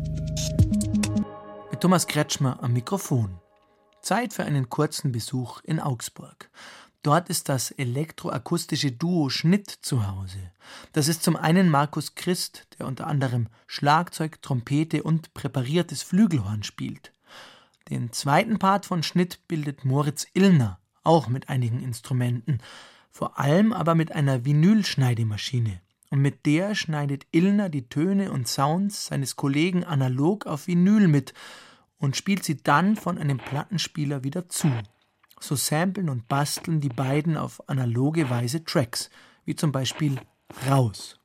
Mit 1.70 1.80
Thomas 1.80 2.08
Kretschmer 2.08 2.60
am 2.60 2.72
Mikrofon. 2.72 3.38
Zeit 4.02 4.32
für 4.32 4.44
einen 4.44 4.68
kurzen 4.68 5.12
Besuch 5.12 5.60
in 5.62 5.78
Augsburg. 5.78 6.50
Dort 7.02 7.28
ist 7.28 7.48
das 7.48 7.70
elektroakustische 7.70 8.90
Duo 8.90 9.30
Schnitt 9.30 9.70
zu 9.70 10.08
Hause. 10.08 10.52
Das 10.92 11.06
ist 11.08 11.22
zum 11.22 11.36
einen 11.36 11.70
Markus 11.70 12.16
Christ, 12.16 12.66
der 12.78 12.86
unter 12.86 13.06
anderem 13.06 13.48
Schlagzeug, 13.66 14.42
Trompete 14.42 15.04
und 15.04 15.32
präpariertes 15.32 16.02
Flügelhorn 16.02 16.64
spielt. 16.64 17.12
Den 17.88 18.12
zweiten 18.12 18.58
Part 18.58 18.84
von 18.84 19.02
Schnitt 19.02 19.46
bildet 19.48 19.84
Moritz 19.84 20.26
Illner, 20.34 20.80
auch 21.04 21.28
mit 21.28 21.48
einigen 21.48 21.80
Instrumenten, 21.82 22.58
vor 23.10 23.38
allem 23.38 23.72
aber 23.72 23.94
mit 23.94 24.12
einer 24.12 24.44
Vinylschneidemaschine. 24.44 25.80
Und 26.10 26.20
mit 26.20 26.46
der 26.46 26.74
schneidet 26.74 27.26
Illner 27.32 27.68
die 27.68 27.88
Töne 27.88 28.32
und 28.32 28.48
Sounds 28.48 29.06
seines 29.06 29.36
Kollegen 29.36 29.84
analog 29.84 30.46
auf 30.46 30.66
Vinyl 30.66 31.06
mit 31.06 31.34
und 31.98 32.16
spielt 32.16 32.44
sie 32.44 32.62
dann 32.62 32.96
von 32.96 33.18
einem 33.18 33.38
Plattenspieler 33.38 34.24
wieder 34.24 34.48
zu. 34.48 34.70
So 35.40 35.54
samplen 35.54 36.08
und 36.08 36.28
basteln 36.28 36.80
die 36.80 36.88
beiden 36.88 37.36
auf 37.36 37.68
analoge 37.68 38.28
Weise 38.30 38.64
Tracks, 38.64 39.10
wie 39.44 39.54
zum 39.54 39.72
Beispiel 39.72 40.20
Raus. 40.68 41.17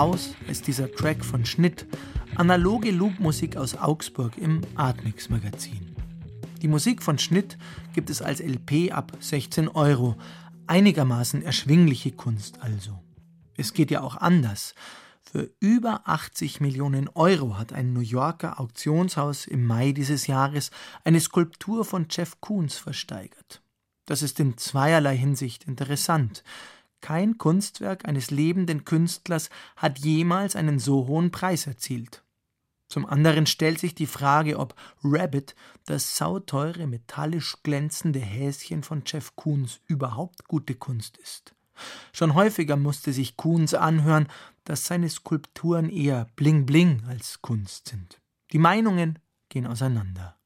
Raus 0.00 0.34
ist 0.48 0.66
dieser 0.66 0.90
Track 0.90 1.22
von 1.22 1.44
Schnitt, 1.44 1.86
analoge 2.36 2.90
Loopmusik 2.90 3.58
aus 3.58 3.76
Augsburg 3.76 4.38
im 4.38 4.62
Artmix 4.74 5.28
Magazin. 5.28 5.94
Die 6.62 6.68
Musik 6.68 7.02
von 7.02 7.18
Schnitt 7.18 7.58
gibt 7.92 8.08
es 8.08 8.22
als 8.22 8.40
LP 8.40 8.92
ab 8.92 9.12
16 9.20 9.68
Euro, 9.68 10.16
einigermaßen 10.66 11.42
erschwingliche 11.42 12.12
Kunst 12.12 12.62
also. 12.62 12.98
Es 13.58 13.74
geht 13.74 13.90
ja 13.90 14.00
auch 14.00 14.16
anders. 14.16 14.74
Für 15.20 15.50
über 15.60 16.08
80 16.08 16.62
Millionen 16.62 17.10
Euro 17.10 17.58
hat 17.58 17.74
ein 17.74 17.92
New 17.92 18.00
Yorker 18.00 18.58
Auktionshaus 18.58 19.46
im 19.46 19.66
Mai 19.66 19.92
dieses 19.92 20.26
Jahres 20.26 20.70
eine 21.04 21.20
Skulptur 21.20 21.84
von 21.84 22.06
Jeff 22.08 22.40
Koons 22.40 22.78
versteigert. 22.78 23.60
Das 24.06 24.22
ist 24.22 24.40
in 24.40 24.56
zweierlei 24.56 25.14
Hinsicht 25.14 25.64
interessant. 25.64 26.42
Kein 27.00 27.38
Kunstwerk 27.38 28.06
eines 28.06 28.30
lebenden 28.30 28.84
Künstlers 28.84 29.50
hat 29.76 29.98
jemals 29.98 30.56
einen 30.56 30.78
so 30.78 31.06
hohen 31.06 31.30
Preis 31.30 31.66
erzielt. 31.66 32.22
Zum 32.88 33.06
anderen 33.06 33.46
stellt 33.46 33.78
sich 33.78 33.94
die 33.94 34.06
Frage, 34.06 34.58
ob 34.58 34.74
Rabbit, 35.04 35.54
das 35.86 36.16
sauteure, 36.16 36.88
metallisch 36.88 37.62
glänzende 37.62 38.18
Häschen 38.18 38.82
von 38.82 39.02
Jeff 39.06 39.36
Koons, 39.36 39.80
überhaupt 39.86 40.48
gute 40.48 40.74
Kunst 40.74 41.16
ist. 41.18 41.54
Schon 42.12 42.34
häufiger 42.34 42.76
musste 42.76 43.12
sich 43.12 43.36
Koons 43.36 43.74
anhören, 43.74 44.26
dass 44.64 44.86
seine 44.86 45.08
Skulpturen 45.08 45.88
eher 45.88 46.26
Bling 46.36 46.66
Bling 46.66 47.04
als 47.06 47.40
Kunst 47.42 47.88
sind. 47.88 48.20
Die 48.52 48.58
Meinungen 48.58 49.20
gehen 49.48 49.66
auseinander. 49.66 50.36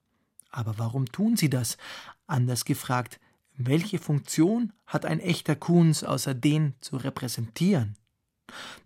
Aber 0.50 0.78
warum 0.78 1.06
tun 1.06 1.36
sie 1.36 1.50
das? 1.50 1.78
Anders 2.26 2.64
gefragt, 2.64 3.20
welche 3.56 3.98
Funktion 3.98 4.72
hat 4.86 5.06
ein 5.06 5.20
echter 5.20 5.54
Kunz 5.54 6.02
außer 6.02 6.34
den 6.34 6.74
zu 6.80 6.96
repräsentieren? 6.96 7.96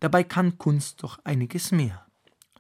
Dabei 0.00 0.25
kann 0.25 0.58
Kunst 0.58 1.02
doch 1.02 1.18
einiges 1.25 1.72
mehr. 1.72 2.06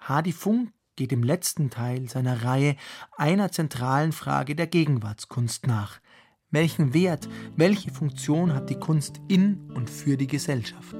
Hadi 0.00 0.32
Funk 0.32 0.72
geht 0.96 1.12
im 1.12 1.22
letzten 1.22 1.70
Teil 1.70 2.08
seiner 2.08 2.44
Reihe 2.44 2.76
einer 3.16 3.52
zentralen 3.52 4.12
Frage 4.12 4.56
der 4.56 4.66
Gegenwartskunst 4.66 5.66
nach. 5.66 6.00
Welchen 6.50 6.94
Wert, 6.94 7.28
welche 7.56 7.92
Funktion 7.92 8.54
hat 8.54 8.70
die 8.70 8.80
Kunst 8.80 9.20
in 9.28 9.70
und 9.74 9.90
für 9.90 10.16
die 10.16 10.26
Gesellschaft? 10.26 10.96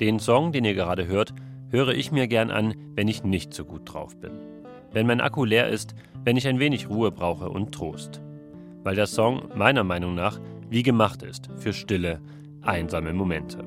Den 0.00 0.18
Song, 0.18 0.52
den 0.52 0.64
ihr 0.64 0.74
gerade 0.74 1.06
hört, 1.06 1.34
höre 1.68 1.90
ich 1.90 2.10
mir 2.10 2.26
gern 2.28 2.50
an, 2.50 2.74
wenn 2.94 3.08
ich 3.08 3.22
nicht 3.22 3.52
so 3.52 3.64
gut 3.64 3.92
drauf 3.92 4.18
bin 4.18 4.51
wenn 4.92 5.06
mein 5.06 5.20
Akku 5.20 5.44
leer 5.44 5.68
ist, 5.68 5.94
wenn 6.24 6.36
ich 6.36 6.46
ein 6.46 6.58
wenig 6.58 6.88
Ruhe 6.88 7.10
brauche 7.10 7.48
und 7.48 7.72
Trost. 7.72 8.20
Weil 8.82 8.94
der 8.94 9.06
Song 9.06 9.48
meiner 9.54 9.84
Meinung 9.84 10.14
nach 10.14 10.40
wie 10.70 10.82
gemacht 10.82 11.22
ist 11.22 11.50
für 11.56 11.72
stille, 11.72 12.20
einsame 12.62 13.12
Momente. 13.12 13.58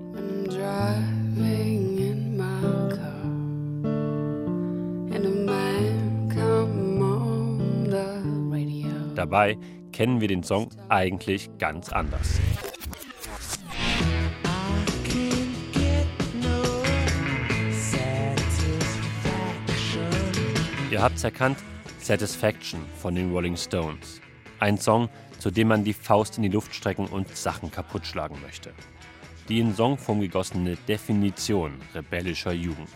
Dabei 9.15 9.57
kennen 9.91 10.19
wir 10.19 10.27
den 10.27 10.43
Song 10.43 10.69
eigentlich 10.89 11.49
ganz 11.57 11.91
anders. 11.91 12.39
Ihr 20.95 21.01
habt's 21.01 21.25
erkannt, 21.25 21.57
Satisfaction 21.99 22.79
von 23.01 23.15
den 23.15 23.33
Rolling 23.33 23.57
Stones. 23.57 24.21
Ein 24.61 24.77
Song, 24.77 25.09
zu 25.39 25.51
dem 25.51 25.67
man 25.67 25.83
die 25.83 25.91
Faust 25.91 26.37
in 26.37 26.43
die 26.43 26.47
Luft 26.47 26.73
strecken 26.73 27.07
und 27.07 27.35
Sachen 27.35 27.69
kaputtschlagen 27.69 28.41
möchte. 28.41 28.71
Die 29.49 29.59
in 29.59 29.75
Songform 29.75 30.21
gegossene 30.21 30.77
Definition 30.87 31.81
rebellischer 31.93 32.53
Jugend. 32.53 32.87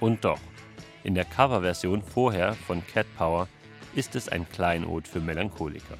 Und 0.00 0.24
doch, 0.24 0.40
in 1.04 1.14
der 1.14 1.24
Coverversion 1.24 2.02
vorher 2.02 2.54
von 2.54 2.84
Cat 2.84 3.06
Power 3.16 3.46
ist 3.94 4.16
es 4.16 4.28
ein 4.28 4.48
Kleinod 4.48 5.06
für 5.06 5.20
Melancholiker. 5.20 5.98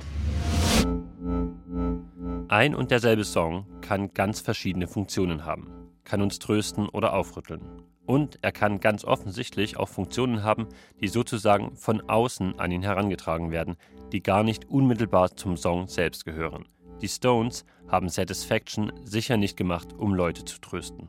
Ein 2.49 2.75
und 2.75 2.91
derselbe 2.91 3.23
Song 3.23 3.67
kann 3.83 4.13
ganz 4.15 4.41
verschiedene 4.41 4.89
Funktionen 4.89 5.45
haben, 5.45 5.71
kann 6.03 6.23
uns 6.23 6.41
trösten 6.41 6.89
oder 6.89 7.13
aufrütteln. 7.13 7.63
Und 8.11 8.41
er 8.43 8.51
kann 8.51 8.81
ganz 8.81 9.05
offensichtlich 9.05 9.77
auch 9.77 9.89
Funktionen 9.89 10.43
haben, 10.43 10.67
die 11.01 11.07
sozusagen 11.07 11.77
von 11.77 12.01
außen 12.01 12.59
an 12.59 12.73
ihn 12.73 12.83
herangetragen 12.83 13.53
werden, 13.53 13.77
die 14.11 14.21
gar 14.21 14.43
nicht 14.43 14.69
unmittelbar 14.69 15.37
zum 15.37 15.57
Song 15.57 15.87
selbst 15.87 16.25
gehören. 16.25 16.67
Die 17.03 17.07
Stones 17.07 17.65
haben 17.87 18.09
Satisfaction 18.09 18.91
sicher 19.05 19.37
nicht 19.37 19.57
gemacht, 19.57 19.93
um 19.97 20.13
Leute 20.13 20.45
zu 20.45 20.61
trösten. 20.61 21.09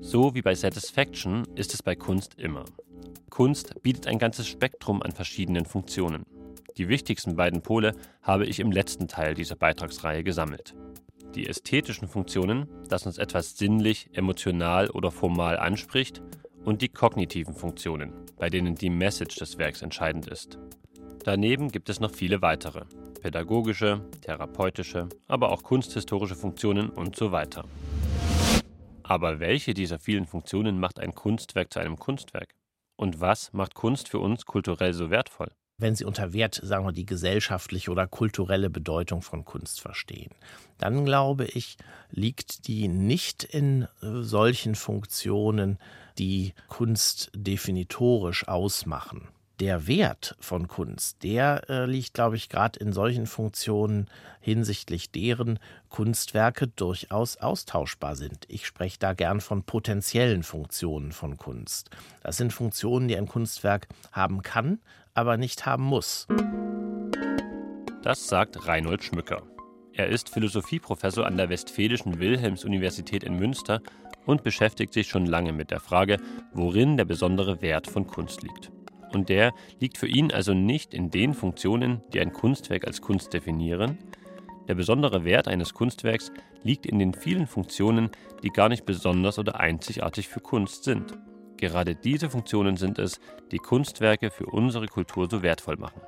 So 0.00 0.34
wie 0.34 0.42
bei 0.42 0.56
Satisfaction 0.56 1.46
ist 1.54 1.72
es 1.72 1.84
bei 1.84 1.94
Kunst 1.94 2.40
immer. 2.40 2.64
Kunst 3.30 3.80
bietet 3.80 4.08
ein 4.08 4.18
ganzes 4.18 4.48
Spektrum 4.48 5.02
an 5.02 5.12
verschiedenen 5.12 5.66
Funktionen. 5.66 6.24
Die 6.78 6.88
wichtigsten 6.88 7.36
beiden 7.36 7.62
Pole 7.62 7.94
habe 8.22 8.44
ich 8.44 8.58
im 8.58 8.72
letzten 8.72 9.06
Teil 9.06 9.34
dieser 9.34 9.54
Beitragsreihe 9.54 10.24
gesammelt 10.24 10.74
die 11.36 11.46
ästhetischen 11.46 12.08
Funktionen, 12.08 12.66
dass 12.88 13.06
uns 13.06 13.18
etwas 13.18 13.56
sinnlich, 13.56 14.10
emotional 14.14 14.90
oder 14.90 15.10
formal 15.10 15.58
anspricht, 15.58 16.22
und 16.64 16.82
die 16.82 16.88
kognitiven 16.88 17.54
Funktionen, 17.54 18.12
bei 18.38 18.50
denen 18.50 18.74
die 18.74 18.90
Message 18.90 19.36
des 19.36 19.56
Werks 19.56 19.82
entscheidend 19.82 20.26
ist. 20.26 20.58
Daneben 21.22 21.70
gibt 21.70 21.88
es 21.88 22.00
noch 22.00 22.10
viele 22.10 22.42
weitere, 22.42 22.86
pädagogische, 23.22 24.00
therapeutische, 24.22 25.08
aber 25.28 25.52
auch 25.52 25.62
kunsthistorische 25.62 26.34
Funktionen 26.34 26.90
und 26.90 27.14
so 27.14 27.30
weiter. 27.30 27.64
Aber 29.04 29.38
welche 29.38 29.74
dieser 29.74 30.00
vielen 30.00 30.26
Funktionen 30.26 30.80
macht 30.80 30.98
ein 30.98 31.14
Kunstwerk 31.14 31.72
zu 31.72 31.78
einem 31.78 31.98
Kunstwerk? 31.98 32.54
Und 32.96 33.20
was 33.20 33.52
macht 33.52 33.74
Kunst 33.74 34.08
für 34.08 34.18
uns 34.18 34.46
kulturell 34.46 34.92
so 34.92 35.10
wertvoll? 35.10 35.52
Wenn 35.78 35.94
Sie 35.94 36.04
unter 36.04 36.32
Wert, 36.32 36.60
sagen 36.62 36.86
wir, 36.86 36.92
die 36.92 37.06
gesellschaftliche 37.06 37.90
oder 37.90 38.06
kulturelle 38.06 38.70
Bedeutung 38.70 39.22
von 39.22 39.44
Kunst 39.44 39.80
verstehen, 39.80 40.32
dann 40.78 41.04
glaube 41.04 41.44
ich, 41.44 41.76
liegt 42.10 42.66
die 42.66 42.88
nicht 42.88 43.44
in 43.44 43.82
äh, 43.82 44.22
solchen 44.22 44.74
Funktionen, 44.74 45.78
die 46.18 46.54
Kunst 46.68 47.30
definitorisch 47.34 48.48
ausmachen 48.48 49.28
der 49.60 49.86
Wert 49.86 50.36
von 50.38 50.68
Kunst, 50.68 51.22
der 51.22 51.68
äh, 51.68 51.86
liegt, 51.86 52.14
glaube 52.14 52.36
ich, 52.36 52.48
gerade 52.48 52.78
in 52.78 52.92
solchen 52.92 53.26
Funktionen 53.26 54.08
hinsichtlich 54.40 55.10
deren 55.10 55.58
Kunstwerke 55.88 56.68
durchaus 56.68 57.38
austauschbar 57.38 58.16
sind. 58.16 58.44
Ich 58.48 58.66
spreche 58.66 58.98
da 58.98 59.14
gern 59.14 59.40
von 59.40 59.62
potenziellen 59.62 60.42
Funktionen 60.42 61.12
von 61.12 61.38
Kunst. 61.38 61.90
Das 62.22 62.36
sind 62.36 62.52
Funktionen, 62.52 63.08
die 63.08 63.16
ein 63.16 63.28
Kunstwerk 63.28 63.88
haben 64.12 64.42
kann, 64.42 64.80
aber 65.16 65.36
nicht 65.36 65.66
haben 65.66 65.84
muss. 65.84 66.26
Das 68.02 68.28
sagt 68.28 68.68
Reinhold 68.68 69.02
Schmücker. 69.02 69.42
Er 69.92 70.08
ist 70.08 70.28
Philosophieprofessor 70.28 71.26
an 71.26 71.38
der 71.38 71.48
Westfälischen 71.48 72.20
Wilhelms-Universität 72.20 73.24
in 73.24 73.38
Münster 73.38 73.80
und 74.26 74.44
beschäftigt 74.44 74.92
sich 74.92 75.08
schon 75.08 75.24
lange 75.24 75.52
mit 75.52 75.70
der 75.70 75.80
Frage, 75.80 76.18
worin 76.52 76.98
der 76.98 77.06
besondere 77.06 77.62
Wert 77.62 77.86
von 77.86 78.06
Kunst 78.06 78.42
liegt. 78.42 78.70
Und 79.12 79.30
der 79.30 79.54
liegt 79.80 79.96
für 79.96 80.06
ihn 80.06 80.32
also 80.32 80.52
nicht 80.52 80.92
in 80.92 81.10
den 81.10 81.32
Funktionen, 81.32 82.02
die 82.12 82.20
ein 82.20 82.32
Kunstwerk 82.32 82.86
als 82.86 83.00
Kunst 83.00 83.32
definieren. 83.32 83.96
Der 84.68 84.74
besondere 84.74 85.24
Wert 85.24 85.48
eines 85.48 85.72
Kunstwerks 85.72 86.30
liegt 86.62 86.84
in 86.84 86.98
den 86.98 87.14
vielen 87.14 87.46
Funktionen, 87.46 88.10
die 88.42 88.50
gar 88.50 88.68
nicht 88.68 88.84
besonders 88.84 89.38
oder 89.38 89.58
einzigartig 89.58 90.28
für 90.28 90.40
Kunst 90.40 90.84
sind. 90.84 91.16
Gerade 91.56 91.94
diese 91.94 92.30
Funktionen 92.30 92.76
sind 92.76 92.98
es, 92.98 93.20
die 93.50 93.58
Kunstwerke 93.58 94.30
für 94.30 94.46
unsere 94.46 94.86
Kultur 94.86 95.28
so 95.30 95.42
wertvoll 95.42 95.76
machen. 95.76 96.00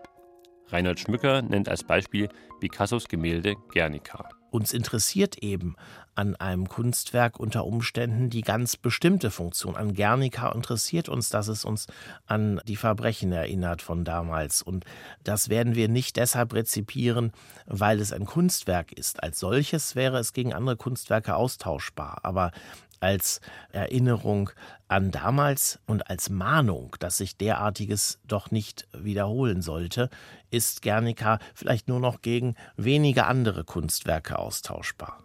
Reinhold 0.68 1.00
Schmücker 1.00 1.42
nennt 1.42 1.68
als 1.68 1.84
Beispiel 1.84 2.28
Picassos 2.60 3.08
Gemälde 3.08 3.54
Guernica. 3.72 4.28
Uns 4.50 4.72
interessiert 4.72 5.38
eben 5.42 5.76
an 6.14 6.34
einem 6.36 6.68
Kunstwerk 6.68 7.38
unter 7.38 7.66
Umständen 7.66 8.30
die 8.30 8.40
ganz 8.40 8.76
bestimmte 8.76 9.30
Funktion. 9.30 9.76
An 9.76 9.94
Guernica 9.94 10.50
interessiert 10.52 11.08
uns, 11.08 11.28
dass 11.28 11.48
es 11.48 11.64
uns 11.64 11.86
an 12.26 12.60
die 12.66 12.76
Verbrechen 12.76 13.30
erinnert 13.30 13.82
von 13.82 14.04
damals. 14.04 14.62
Und 14.62 14.84
das 15.22 15.50
werden 15.50 15.74
wir 15.74 15.88
nicht 15.88 16.16
deshalb 16.16 16.54
rezipieren, 16.54 17.32
weil 17.66 18.00
es 18.00 18.12
ein 18.12 18.24
Kunstwerk 18.24 18.92
ist. 18.92 19.22
Als 19.22 19.38
solches 19.38 19.96
wäre 19.96 20.18
es 20.18 20.32
gegen 20.32 20.54
andere 20.54 20.76
Kunstwerke 20.76 21.36
austauschbar. 21.36 22.20
Aber 22.22 22.50
als 23.00 23.40
Erinnerung 23.72 24.50
an 24.88 25.10
damals 25.10 25.78
und 25.86 26.08
als 26.08 26.30
Mahnung, 26.30 26.96
dass 26.98 27.18
sich 27.18 27.36
derartiges 27.36 28.18
doch 28.24 28.50
nicht 28.50 28.88
wiederholen 28.92 29.62
sollte, 29.62 30.08
ist 30.50 30.82
Guernica 30.82 31.38
vielleicht 31.54 31.88
nur 31.88 32.00
noch 32.00 32.22
gegen 32.22 32.54
wenige 32.76 33.26
andere 33.26 33.64
Kunstwerke 33.64 34.38
austauschbar. 34.38 35.22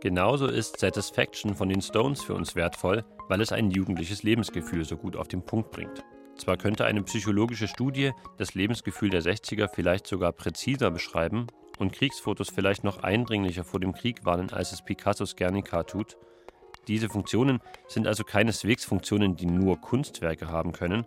Genauso 0.00 0.46
ist 0.46 0.80
Satisfaction 0.80 1.54
von 1.54 1.68
den 1.68 1.80
Stones 1.80 2.22
für 2.22 2.34
uns 2.34 2.54
wertvoll, 2.54 3.04
weil 3.28 3.40
es 3.40 3.52
ein 3.52 3.70
jugendliches 3.70 4.22
Lebensgefühl 4.22 4.84
so 4.84 4.96
gut 4.96 5.16
auf 5.16 5.28
den 5.28 5.42
Punkt 5.42 5.70
bringt. 5.70 6.04
Zwar 6.36 6.56
könnte 6.56 6.84
eine 6.84 7.02
psychologische 7.02 7.68
Studie 7.68 8.12
das 8.36 8.54
Lebensgefühl 8.54 9.08
der 9.08 9.22
60er 9.22 9.68
vielleicht 9.72 10.06
sogar 10.06 10.32
präziser 10.32 10.90
beschreiben 10.90 11.46
und 11.78 11.92
Kriegsfotos 11.92 12.50
vielleicht 12.50 12.84
noch 12.84 13.02
eindringlicher 13.02 13.64
vor 13.64 13.80
dem 13.80 13.92
Krieg 13.92 14.24
warnen, 14.24 14.50
als 14.52 14.72
es 14.72 14.82
Picassos 14.82 15.36
Guernica 15.36 15.84
tut, 15.84 16.16
diese 16.88 17.08
Funktionen 17.08 17.60
sind 17.88 18.06
also 18.06 18.24
keineswegs 18.24 18.84
Funktionen, 18.84 19.36
die 19.36 19.46
nur 19.46 19.80
Kunstwerke 19.80 20.48
haben 20.48 20.72
können, 20.72 21.06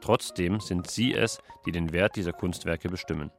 trotzdem 0.00 0.60
sind 0.60 0.90
sie 0.90 1.14
es, 1.14 1.38
die 1.64 1.72
den 1.72 1.92
Wert 1.92 2.16
dieser 2.16 2.32
Kunstwerke 2.32 2.88
bestimmen. 2.88 3.30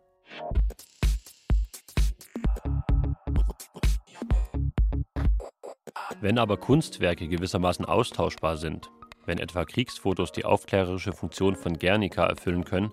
Wenn 6.22 6.40
aber 6.40 6.58
Kunstwerke 6.58 7.28
gewissermaßen 7.28 7.86
austauschbar 7.86 8.58
sind, 8.58 8.90
wenn 9.28 9.38
etwa 9.38 9.66
Kriegsfotos 9.66 10.32
die 10.32 10.46
aufklärerische 10.46 11.14
Funktion 11.14 11.56
von 11.56 11.78
Guernica 11.78 12.26
erfüllen 12.26 12.64
können, 12.64 12.92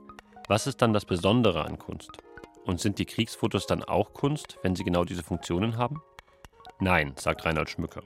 was 0.49 0.67
ist 0.67 0.83
dann 0.83 0.93
das 0.93 1.07
Besondere 1.07 1.65
an 1.65 1.79
Kunst? 1.79 2.11
Und 2.65 2.81
sind 2.81 2.99
die 2.99 3.07
Kriegsfotos 3.07 3.67
dann 3.67 3.83
auch 3.83 4.13
Kunst, 4.13 4.59
wenn 4.63 4.77
sie 4.77 4.85
genau 4.85 5.05
diese 5.05 5.23
Funktionen 5.23 5.79
haben? 5.79 6.03
Nein, 6.79 7.15
sagt 7.17 7.45
Reinhard 7.45 7.71
Schmücker. 7.71 8.03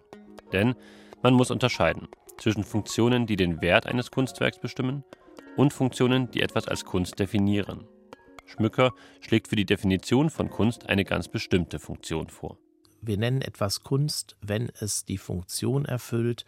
Denn 0.53 0.75
man 1.23 1.35
muss 1.35 1.51
unterscheiden 1.51 2.09
zwischen 2.39 2.65
Funktionen, 2.65 3.27
die 3.27 3.37
den 3.37 3.61
Wert 3.61 3.87
eines 3.87 4.11
Kunstwerks 4.11 4.59
bestimmen, 4.59 5.05
und 5.57 5.73
Funktionen, 5.73 6.31
die 6.31 6.43
etwas 6.43 6.69
als 6.69 6.85
Kunst 6.85 7.19
definieren. 7.19 7.87
Schmücker 8.45 8.93
schlägt 9.21 9.49
für 9.49 9.57
die 9.57 9.65
Definition 9.65 10.31
von 10.31 10.51
Kunst 10.51 10.89
eine 10.89 11.05
ganz 11.05 11.29
bestimmte 11.29 11.79
Funktion 11.79 12.29
vor. 12.29 12.59
Wir 13.01 13.17
nennen 13.17 13.41
etwas 13.41 13.83
Kunst, 13.83 14.37
wenn 14.41 14.71
es 14.81 15.05
die 15.05 15.19
Funktion 15.19 15.85
erfüllt, 15.85 16.45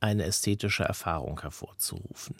eine 0.00 0.24
ästhetische 0.24 0.84
Erfahrung 0.84 1.40
hervorzurufen. 1.40 2.36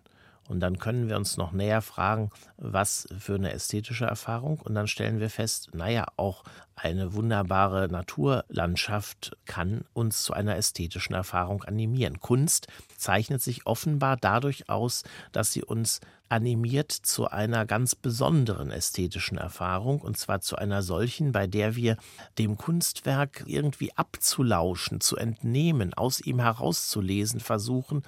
Und 0.48 0.60
dann 0.60 0.78
können 0.78 1.08
wir 1.08 1.16
uns 1.16 1.36
noch 1.36 1.52
näher 1.52 1.82
fragen, 1.82 2.30
was 2.56 3.08
für 3.18 3.36
eine 3.36 3.52
ästhetische 3.52 4.04
Erfahrung. 4.04 4.60
Und 4.60 4.74
dann 4.74 4.88
stellen 4.88 5.20
wir 5.20 5.30
fest, 5.30 5.70
naja, 5.72 6.06
auch 6.16 6.44
eine 6.74 7.14
wunderbare 7.14 7.88
Naturlandschaft 7.88 9.36
kann 9.44 9.84
uns 9.92 10.22
zu 10.22 10.32
einer 10.32 10.56
ästhetischen 10.56 11.14
Erfahrung 11.14 11.62
animieren. 11.62 12.20
Kunst 12.20 12.66
zeichnet 12.96 13.42
sich 13.42 13.66
offenbar 13.66 14.16
dadurch 14.16 14.68
aus, 14.68 15.04
dass 15.32 15.52
sie 15.52 15.62
uns 15.62 16.00
animiert 16.28 16.90
zu 16.90 17.28
einer 17.28 17.66
ganz 17.66 17.94
besonderen 17.94 18.70
ästhetischen 18.70 19.36
Erfahrung, 19.36 20.00
und 20.00 20.16
zwar 20.16 20.40
zu 20.40 20.56
einer 20.56 20.82
solchen, 20.82 21.30
bei 21.30 21.46
der 21.46 21.76
wir 21.76 21.98
dem 22.38 22.56
Kunstwerk 22.56 23.44
irgendwie 23.46 23.94
abzulauschen, 23.96 25.02
zu 25.02 25.16
entnehmen, 25.16 25.92
aus 25.92 26.20
ihm 26.20 26.40
herauszulesen 26.40 27.38
versuchen, 27.38 28.02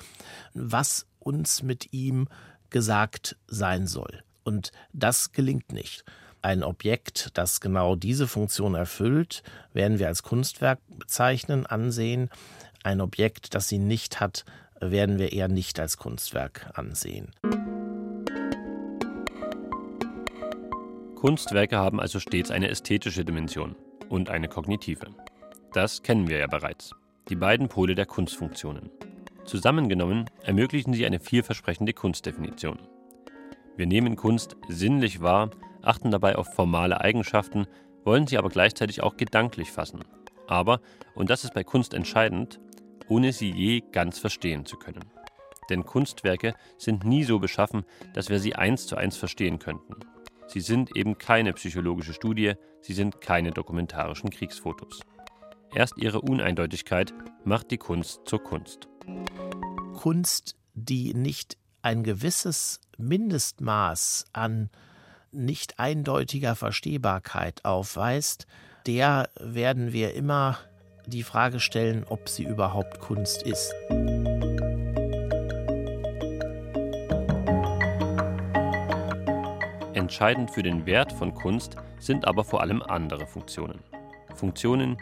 was 0.55 1.07
uns 1.25 1.63
mit 1.63 1.93
ihm 1.93 2.29
gesagt 2.71 3.37
sein 3.47 3.87
soll. 3.87 4.23
Und 4.45 4.73
das 4.93 5.33
gelingt 5.33 5.73
nicht. 5.73 6.05
Ein 6.43 6.63
Objekt, 6.63 7.31
das 7.35 7.61
genau 7.61 7.97
diese 7.97 8.29
Funktion 8.29 8.75
erfüllt, 8.75 9.43
werden 9.73 9.99
wir 9.99 10.09
als 10.09 10.23
Kunstwerk 10.23 10.79
bezeichnen, 10.99 11.65
ansehen. 11.65 12.29
Ein 12.83 13.01
Objekt, 13.01 13.55
das 13.55 13.69
sie 13.69 13.79
nicht 13.79 14.21
hat, 14.21 14.45
werden 14.79 15.19
wir 15.19 15.33
eher 15.33 15.49
nicht 15.49 15.81
als 15.81 15.97
Kunstwerk 15.97 16.71
ansehen. 16.75 17.31
Kunstwerke 21.15 21.79
haben 21.79 22.01
also 22.01 22.21
stets 22.21 22.51
eine 22.51 22.69
ästhetische 22.69 23.25
Dimension 23.25 23.75
und 24.11 24.29
eine 24.29 24.49
kognitive. 24.49 25.07
Das 25.73 26.03
kennen 26.03 26.29
wir 26.29 26.37
ja 26.37 26.47
bereits. 26.47 26.91
Die 27.31 27.37
beiden 27.37 27.69
Pole 27.69 27.95
der 27.95 28.05
Kunstfunktionen. 28.05 28.91
Zusammengenommen 29.45 30.31
ermöglichen 30.43 30.95
sie 30.95 31.05
eine 31.05 31.21
vielversprechende 31.21 31.93
Kunstdefinition. 31.93 32.79
Wir 33.77 33.87
nehmen 33.87 34.17
Kunst 34.17 34.57
sinnlich 34.69 35.21
wahr, 35.21 35.51
achten 35.83 36.11
dabei 36.11 36.37
auf 36.37 36.55
formale 36.55 37.01
Eigenschaften, 37.01 37.67
wollen 38.05 38.27
sie 38.27 38.39
aber 38.39 38.49
gleichzeitig 38.49 39.03
auch 39.03 39.17
gedanklich 39.17 39.71
fassen. 39.71 40.05
Aber, 40.47 40.81
und 41.15 41.31
das 41.31 41.45
ist 41.45 41.55
bei 41.55 41.65
Kunst 41.65 41.95
entscheidend, 41.95 42.61
ohne 43.09 43.33
sie 43.33 43.51
je 43.51 43.83
ganz 43.93 44.19
verstehen 44.19 44.65
zu 44.65 44.77
können. 44.77 45.05
Denn 45.71 45.85
Kunstwerke 45.85 46.55
sind 46.79 47.05
nie 47.05 47.25
so 47.25 47.39
beschaffen, 47.39 47.85
dass 48.13 48.29
wir 48.29 48.39
sie 48.39 48.55
eins 48.55 48.87
zu 48.87 48.97
eins 48.97 49.17
verstehen 49.17 49.59
könnten. 49.59 49.95
Sie 50.47 50.61
sind 50.61 50.97
eben 50.97 51.19
keine 51.19 51.53
psychologische 51.55 52.13
Studie, 52.13 52.55
sie 52.81 52.93
sind 52.93 53.21
keine 53.21 53.51
dokumentarischen 53.51 54.31
Kriegsfotos. 54.31 55.01
Erst 55.75 55.99
ihre 55.99 56.21
Uneindeutigkeit 56.21 57.13
macht 57.45 57.71
die 57.71 57.79
Kunst 57.79 58.23
zur 58.27 58.43
Kunst. 58.43 58.89
Kunst, 59.97 60.57
die 60.75 61.15
nicht 61.15 61.57
ein 61.83 62.03
gewisses 62.03 62.81
Mindestmaß 62.99 64.27
an 64.33 64.71
nicht 65.33 65.79
eindeutiger 65.79 66.55
Verstehbarkeit 66.55 67.65
aufweist, 67.65 68.47
der 68.87 69.31
werden 69.41 69.93
wir 69.93 70.15
immer 70.15 70.59
die 71.07 71.23
Frage 71.23 71.61
stellen, 71.61 72.05
ob 72.09 72.29
sie 72.29 72.45
überhaupt 72.45 73.01
Kunst 73.01 73.43
ist. 73.43 73.75
Entscheidend 79.95 80.51
für 80.51 80.63
den 80.63 80.87
Wert 80.87 81.13
von 81.13 81.35
Kunst 81.35 81.77
sind 81.99 82.27
aber 82.27 82.45
vor 82.45 82.61
allem 82.61 82.83
andere 82.83 83.27
Funktionen. 83.27 83.81
Funktionen, 84.35 84.99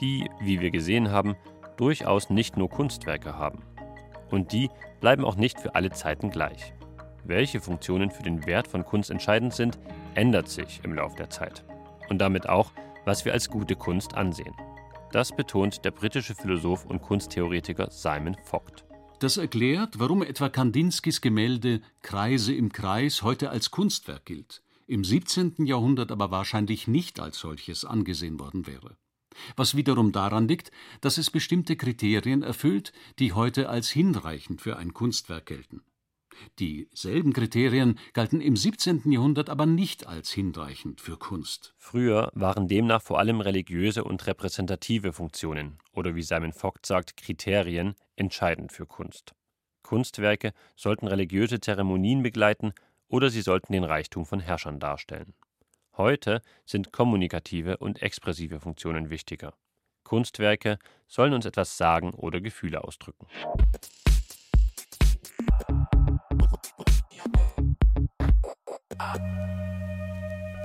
die, 0.00 0.28
wie 0.40 0.60
wir 0.60 0.70
gesehen 0.70 1.10
haben, 1.10 1.36
durchaus 1.76 2.30
nicht 2.30 2.56
nur 2.56 2.68
Kunstwerke 2.68 3.36
haben. 3.36 3.62
Und 4.30 4.52
die 4.52 4.70
bleiben 5.00 5.24
auch 5.24 5.36
nicht 5.36 5.60
für 5.60 5.74
alle 5.74 5.90
Zeiten 5.90 6.30
gleich. 6.30 6.72
Welche 7.24 7.60
Funktionen 7.60 8.10
für 8.10 8.22
den 8.22 8.46
Wert 8.46 8.66
von 8.66 8.84
Kunst 8.84 9.10
entscheidend 9.10 9.54
sind, 9.54 9.78
ändert 10.14 10.48
sich 10.48 10.80
im 10.82 10.94
Laufe 10.94 11.16
der 11.16 11.30
Zeit. 11.30 11.64
Und 12.08 12.18
damit 12.18 12.48
auch, 12.48 12.72
was 13.04 13.24
wir 13.24 13.32
als 13.32 13.48
gute 13.48 13.76
Kunst 13.76 14.14
ansehen. 14.14 14.54
Das 15.12 15.34
betont 15.34 15.84
der 15.84 15.90
britische 15.90 16.34
Philosoph 16.34 16.86
und 16.86 17.02
Kunsttheoretiker 17.02 17.90
Simon 17.90 18.36
Vogt. 18.44 18.84
Das 19.20 19.36
erklärt, 19.36 19.98
warum 19.98 20.22
etwa 20.22 20.48
Kandinskis 20.48 21.20
Gemälde 21.20 21.80
Kreise 22.00 22.54
im 22.54 22.72
Kreis 22.72 23.22
heute 23.22 23.50
als 23.50 23.70
Kunstwerk 23.70 24.24
gilt, 24.24 24.62
im 24.86 25.04
17. 25.04 25.66
Jahrhundert 25.66 26.10
aber 26.10 26.30
wahrscheinlich 26.30 26.88
nicht 26.88 27.20
als 27.20 27.38
solches 27.38 27.84
angesehen 27.84 28.40
worden 28.40 28.66
wäre 28.66 28.96
was 29.56 29.76
wiederum 29.76 30.12
daran 30.12 30.48
liegt, 30.48 30.70
dass 31.00 31.18
es 31.18 31.30
bestimmte 31.30 31.76
Kriterien 31.76 32.42
erfüllt, 32.42 32.92
die 33.18 33.32
heute 33.32 33.68
als 33.68 33.90
hinreichend 33.90 34.60
für 34.60 34.76
ein 34.76 34.92
Kunstwerk 34.92 35.46
gelten. 35.46 35.82
Dieselben 36.58 37.32
Kriterien 37.32 37.98
galten 38.12 38.40
im 38.40 38.56
17. 38.56 39.10
Jahrhundert 39.10 39.50
aber 39.50 39.66
nicht 39.66 40.06
als 40.06 40.30
hinreichend 40.30 41.00
für 41.00 41.16
Kunst. 41.16 41.74
Früher 41.76 42.30
waren 42.34 42.68
demnach 42.68 43.02
vor 43.02 43.18
allem 43.18 43.40
religiöse 43.40 44.04
und 44.04 44.26
repräsentative 44.26 45.12
Funktionen 45.12 45.78
oder 45.92 46.14
wie 46.14 46.22
Simon 46.22 46.52
Vogt 46.52 46.86
sagt, 46.86 47.16
Kriterien 47.16 47.94
entscheidend 48.16 48.72
für 48.72 48.86
Kunst. 48.86 49.34
Kunstwerke 49.82 50.52
sollten 50.76 51.06
religiöse 51.06 51.60
Zeremonien 51.60 52.22
begleiten 52.22 52.72
oder 53.08 53.30
sie 53.30 53.42
sollten 53.42 53.72
den 53.72 53.84
Reichtum 53.84 54.24
von 54.24 54.40
Herrschern 54.40 54.80
darstellen. 54.80 55.34
Heute 55.98 56.40
sind 56.64 56.90
kommunikative 56.90 57.76
und 57.76 58.00
expressive 58.00 58.60
Funktionen 58.60 59.10
wichtiger. 59.10 59.52
Kunstwerke 60.04 60.78
sollen 61.06 61.34
uns 61.34 61.44
etwas 61.44 61.76
sagen 61.76 62.14
oder 62.14 62.40
Gefühle 62.40 62.82
ausdrücken. 62.82 63.26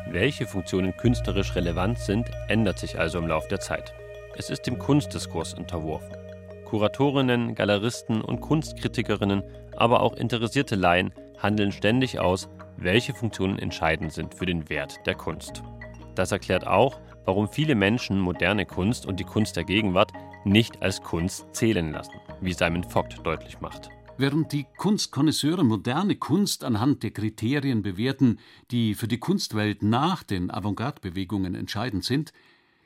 Welche 0.09 0.47
Funktionen 0.47 0.95
künstlerisch 0.95 1.55
relevant 1.55 1.99
sind, 1.99 2.31
ändert 2.47 2.79
sich 2.79 2.97
also 2.97 3.19
im 3.19 3.27
Laufe 3.27 3.49
der 3.49 3.59
Zeit. 3.59 3.93
Es 4.35 4.49
ist 4.49 4.61
dem 4.61 4.79
Kunstdiskurs 4.79 5.53
unterworfen. 5.53 6.15
Kuratorinnen, 6.63 7.53
Galeristen 7.53 8.21
und 8.21 8.39
Kunstkritikerinnen, 8.39 9.43
aber 9.75 10.01
auch 10.01 10.13
interessierte 10.13 10.75
Laien 10.75 11.13
handeln 11.37 11.73
ständig 11.73 12.19
aus, 12.19 12.49
welche 12.77 13.13
Funktionen 13.13 13.59
entscheidend 13.59 14.13
sind 14.13 14.33
für 14.33 14.45
den 14.45 14.69
Wert 14.69 15.05
der 15.05 15.15
Kunst. 15.15 15.63
Das 16.15 16.31
erklärt 16.31 16.65
auch, 16.65 16.99
warum 17.25 17.49
viele 17.49 17.75
Menschen 17.75 18.19
moderne 18.19 18.65
Kunst 18.65 19.05
und 19.05 19.19
die 19.19 19.25
Kunst 19.25 19.55
der 19.55 19.65
Gegenwart 19.65 20.13
nicht 20.45 20.81
als 20.81 21.01
Kunst 21.01 21.45
zählen 21.51 21.91
lassen, 21.91 22.13
wie 22.41 22.53
Simon 22.53 22.83
Vogt 22.83 23.19
deutlich 23.25 23.59
macht. 23.59 23.89
Während 24.17 24.51
die 24.51 24.65
Kunstkonnoisseure 24.77 25.63
moderne 25.63 26.15
Kunst 26.15 26.63
anhand 26.63 27.03
der 27.03 27.11
Kriterien 27.11 27.83
bewerten, 27.83 28.39
die 28.71 28.95
für 28.95 29.07
die 29.07 29.19
Kunstwelt 29.19 29.83
nach 29.83 30.23
den 30.23 30.49
Avantgarde-Bewegungen 30.49 31.53
entscheidend 31.53 32.03
sind, 32.03 32.33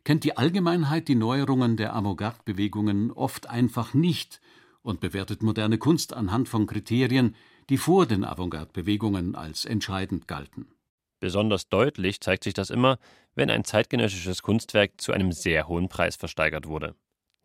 kennt 0.03 0.25
die 0.25 0.35
Allgemeinheit 0.35 1.07
die 1.07 1.15
Neuerungen 1.15 1.77
der 1.77 1.95
Avantgarde-Bewegungen 1.95 3.11
oft 3.11 3.49
einfach 3.49 3.93
nicht 3.93 4.41
und 4.83 4.99
bewertet 4.99 5.41
moderne 5.41 5.77
Kunst 5.77 6.13
anhand 6.13 6.49
von 6.49 6.65
Kriterien, 6.65 7.35
die 7.71 7.77
vor 7.77 8.05
den 8.05 8.25
Avantgarde-Bewegungen 8.25 9.33
als 9.33 9.63
entscheidend 9.63 10.27
galten. 10.27 10.67
Besonders 11.21 11.69
deutlich 11.69 12.19
zeigt 12.19 12.43
sich 12.43 12.53
das 12.53 12.69
immer, 12.69 12.99
wenn 13.33 13.49
ein 13.49 13.63
zeitgenössisches 13.63 14.41
Kunstwerk 14.41 14.99
zu 14.99 15.13
einem 15.13 15.31
sehr 15.31 15.69
hohen 15.69 15.87
Preis 15.87 16.17
versteigert 16.17 16.67
wurde. 16.67 16.95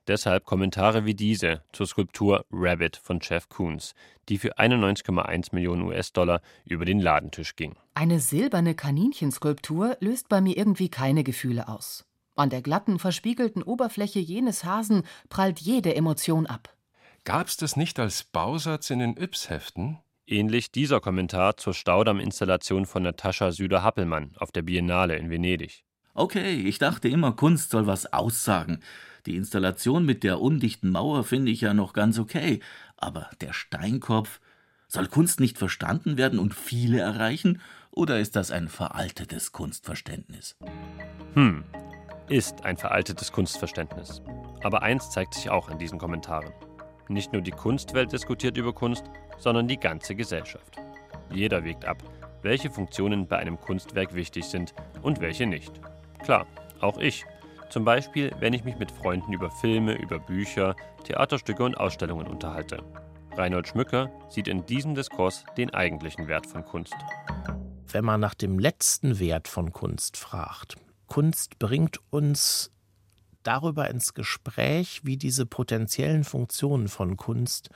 Deshalb 0.08 0.44
Kommentare 0.44 1.04
wie 1.04 1.14
diese 1.14 1.62
zur 1.72 1.86
Skulptur 1.86 2.44
Rabbit 2.50 2.96
von 2.96 3.20
Jeff 3.22 3.48
Koons, 3.48 3.94
die 4.28 4.38
für 4.38 4.58
91,1 4.58 5.54
Millionen 5.54 5.82
US-Dollar 5.82 6.40
über 6.64 6.84
den 6.84 6.98
Ladentisch 6.98 7.54
ging. 7.54 7.76
Eine 7.94 8.18
silberne 8.18 8.74
Kaninchenskulptur 8.74 9.96
löst 10.00 10.28
bei 10.28 10.40
mir 10.40 10.56
irgendwie 10.56 10.88
keine 10.88 11.22
Gefühle 11.22 11.68
aus. 11.68 12.04
An 12.34 12.50
der 12.50 12.62
glatten, 12.62 12.98
verspiegelten 12.98 13.62
Oberfläche 13.62 14.18
jenes 14.18 14.64
Hasen 14.64 15.04
prallt 15.28 15.60
jede 15.60 15.94
Emotion 15.94 16.46
ab. 16.46 16.76
Gab's 17.22 17.56
das 17.56 17.76
nicht 17.76 18.00
als 18.00 18.24
Bausatz 18.24 18.90
in 18.90 18.98
den 18.98 19.16
Yps-Heften? 19.16 19.98
Ähnlich 20.28 20.72
dieser 20.72 21.00
Kommentar 21.00 21.56
zur 21.56 21.72
Staudamm-Installation 21.72 22.84
von 22.84 23.04
Natascha 23.04 23.52
Süder-Happelmann 23.52 24.32
auf 24.38 24.50
der 24.50 24.62
Biennale 24.62 25.16
in 25.16 25.30
Venedig. 25.30 25.84
Okay, 26.14 26.62
ich 26.62 26.78
dachte 26.78 27.08
immer, 27.08 27.30
Kunst 27.32 27.70
soll 27.70 27.86
was 27.86 28.12
aussagen. 28.12 28.80
Die 29.26 29.36
Installation 29.36 30.04
mit 30.04 30.24
der 30.24 30.40
undichten 30.40 30.90
Mauer 30.90 31.22
finde 31.22 31.52
ich 31.52 31.60
ja 31.60 31.74
noch 31.74 31.92
ganz 31.92 32.18
okay. 32.18 32.58
Aber 32.96 33.30
der 33.40 33.52
Steinkopf, 33.52 34.40
soll 34.88 35.06
Kunst 35.06 35.38
nicht 35.38 35.58
verstanden 35.58 36.16
werden 36.16 36.40
und 36.40 36.54
viele 36.54 36.98
erreichen? 36.98 37.60
Oder 37.92 38.18
ist 38.18 38.34
das 38.34 38.50
ein 38.50 38.66
veraltetes 38.66 39.52
Kunstverständnis? 39.52 40.56
Hm, 41.34 41.62
ist 42.28 42.64
ein 42.64 42.76
veraltetes 42.76 43.30
Kunstverständnis. 43.30 44.22
Aber 44.64 44.82
eins 44.82 45.10
zeigt 45.10 45.34
sich 45.34 45.50
auch 45.50 45.68
in 45.68 45.78
diesen 45.78 46.00
Kommentaren. 46.00 46.52
Nicht 47.08 47.32
nur 47.32 47.42
die 47.42 47.52
Kunstwelt 47.52 48.10
diskutiert 48.12 48.56
über 48.56 48.72
Kunst, 48.72 49.04
sondern 49.38 49.68
die 49.68 49.78
ganze 49.78 50.14
Gesellschaft. 50.14 50.76
Jeder 51.30 51.64
wägt 51.64 51.84
ab, 51.84 52.02
welche 52.42 52.70
Funktionen 52.70 53.26
bei 53.26 53.38
einem 53.38 53.60
Kunstwerk 53.60 54.14
wichtig 54.14 54.44
sind 54.44 54.74
und 55.02 55.20
welche 55.20 55.46
nicht. 55.46 55.80
Klar, 56.22 56.46
auch 56.80 56.98
ich. 56.98 57.24
Zum 57.70 57.84
Beispiel, 57.84 58.30
wenn 58.38 58.52
ich 58.52 58.64
mich 58.64 58.76
mit 58.78 58.92
Freunden 58.92 59.32
über 59.32 59.50
Filme, 59.50 59.94
über 59.94 60.18
Bücher, 60.18 60.76
Theaterstücke 61.04 61.64
und 61.64 61.76
Ausstellungen 61.76 62.26
unterhalte. 62.26 62.82
Reinhold 63.32 63.68
Schmücker 63.68 64.10
sieht 64.28 64.48
in 64.48 64.64
diesem 64.64 64.94
Diskurs 64.94 65.44
den 65.56 65.74
eigentlichen 65.74 66.28
Wert 66.28 66.46
von 66.46 66.64
Kunst. 66.64 66.94
Wenn 67.88 68.04
man 68.04 68.20
nach 68.20 68.34
dem 68.34 68.58
letzten 68.58 69.18
Wert 69.18 69.48
von 69.48 69.72
Kunst 69.72 70.16
fragt, 70.16 70.76
Kunst 71.06 71.58
bringt 71.58 71.98
uns 72.10 72.70
darüber 73.46 73.88
ins 73.88 74.14
Gespräch, 74.14 75.00
wie 75.04 75.16
diese 75.16 75.46
potenziellen 75.46 76.24
Funktionen 76.24 76.88
von 76.88 77.16
Kunst 77.16 77.70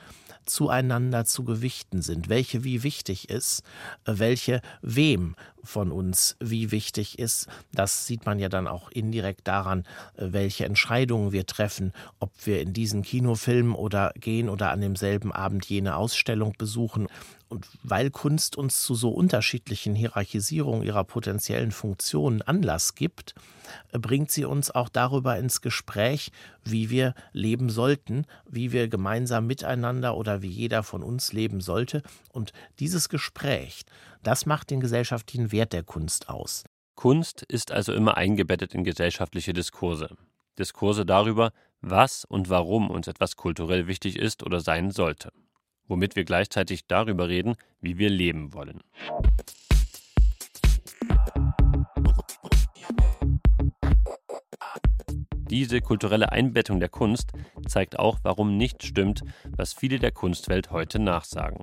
zueinander 0.45 1.25
zu 1.25 1.43
gewichten 1.43 2.01
sind, 2.01 2.29
welche 2.29 2.63
wie 2.63 2.83
wichtig 2.83 3.29
ist, 3.29 3.63
welche 4.05 4.61
wem 4.81 5.35
von 5.63 5.91
uns 5.91 6.35
wie 6.39 6.71
wichtig 6.71 7.19
ist. 7.19 7.47
Das 7.71 8.07
sieht 8.07 8.25
man 8.25 8.39
ja 8.39 8.49
dann 8.49 8.67
auch 8.67 8.89
indirekt 8.89 9.47
daran, 9.47 9.85
welche 10.15 10.65
Entscheidungen 10.65 11.31
wir 11.31 11.45
treffen, 11.45 11.93
ob 12.19 12.31
wir 12.45 12.61
in 12.61 12.73
diesen 12.73 13.03
Kinofilm 13.03 13.75
oder 13.75 14.11
gehen 14.15 14.49
oder 14.49 14.71
an 14.71 14.81
demselben 14.81 15.31
Abend 15.31 15.65
jene 15.65 15.95
Ausstellung 15.95 16.53
besuchen. 16.57 17.07
Und 17.51 17.67
weil 17.83 18.11
Kunst 18.11 18.55
uns 18.55 18.81
zu 18.81 18.95
so 18.95 19.09
unterschiedlichen 19.09 19.93
Hierarchisierungen 19.93 20.83
ihrer 20.83 21.03
potenziellen 21.03 21.71
Funktionen 21.71 22.41
Anlass 22.41 22.95
gibt, 22.95 23.35
bringt 23.91 24.31
sie 24.31 24.45
uns 24.45 24.71
auch 24.71 24.87
darüber 24.87 25.37
ins 25.37 25.59
Gespräch, 25.59 26.31
wie 26.63 26.89
wir 26.89 27.13
leben 27.33 27.69
sollten, 27.69 28.25
wie 28.49 28.71
wir 28.71 28.87
gemeinsam 28.87 29.47
miteinander 29.47 30.15
oder 30.15 30.41
wie 30.41 30.47
jeder 30.47 30.81
von 30.81 31.03
uns 31.03 31.33
leben 31.33 31.59
sollte. 31.59 32.03
Und 32.31 32.53
dieses 32.79 33.09
Gespräch, 33.09 33.83
das 34.23 34.45
macht 34.45 34.69
den 34.69 34.79
gesellschaftlichen 34.79 35.51
Wert 35.51 35.73
der 35.73 35.83
Kunst 35.83 36.29
aus. 36.29 36.63
Kunst 36.95 37.41
ist 37.41 37.73
also 37.73 37.91
immer 37.91 38.15
eingebettet 38.15 38.73
in 38.73 38.85
gesellschaftliche 38.85 39.51
Diskurse. 39.51 40.15
Diskurse 40.57 41.05
darüber, 41.05 41.51
was 41.81 42.23
und 42.23 42.49
warum 42.49 42.89
uns 42.89 43.09
etwas 43.09 43.35
kulturell 43.35 43.87
wichtig 43.87 44.17
ist 44.17 44.41
oder 44.41 44.61
sein 44.61 44.91
sollte 44.91 45.33
womit 45.87 46.15
wir 46.15 46.23
gleichzeitig 46.23 46.87
darüber 46.87 47.27
reden, 47.27 47.55
wie 47.81 47.97
wir 47.97 48.09
leben 48.09 48.53
wollen. 48.53 48.81
Diese 55.51 55.81
kulturelle 55.81 56.31
Einbettung 56.31 56.79
der 56.79 56.87
Kunst 56.87 57.33
zeigt 57.67 57.99
auch, 57.99 58.19
warum 58.23 58.55
nicht 58.55 58.83
stimmt, 58.83 59.21
was 59.49 59.73
viele 59.73 59.99
der 59.99 60.11
Kunstwelt 60.13 60.71
heute 60.71 60.97
nachsagen. 60.97 61.59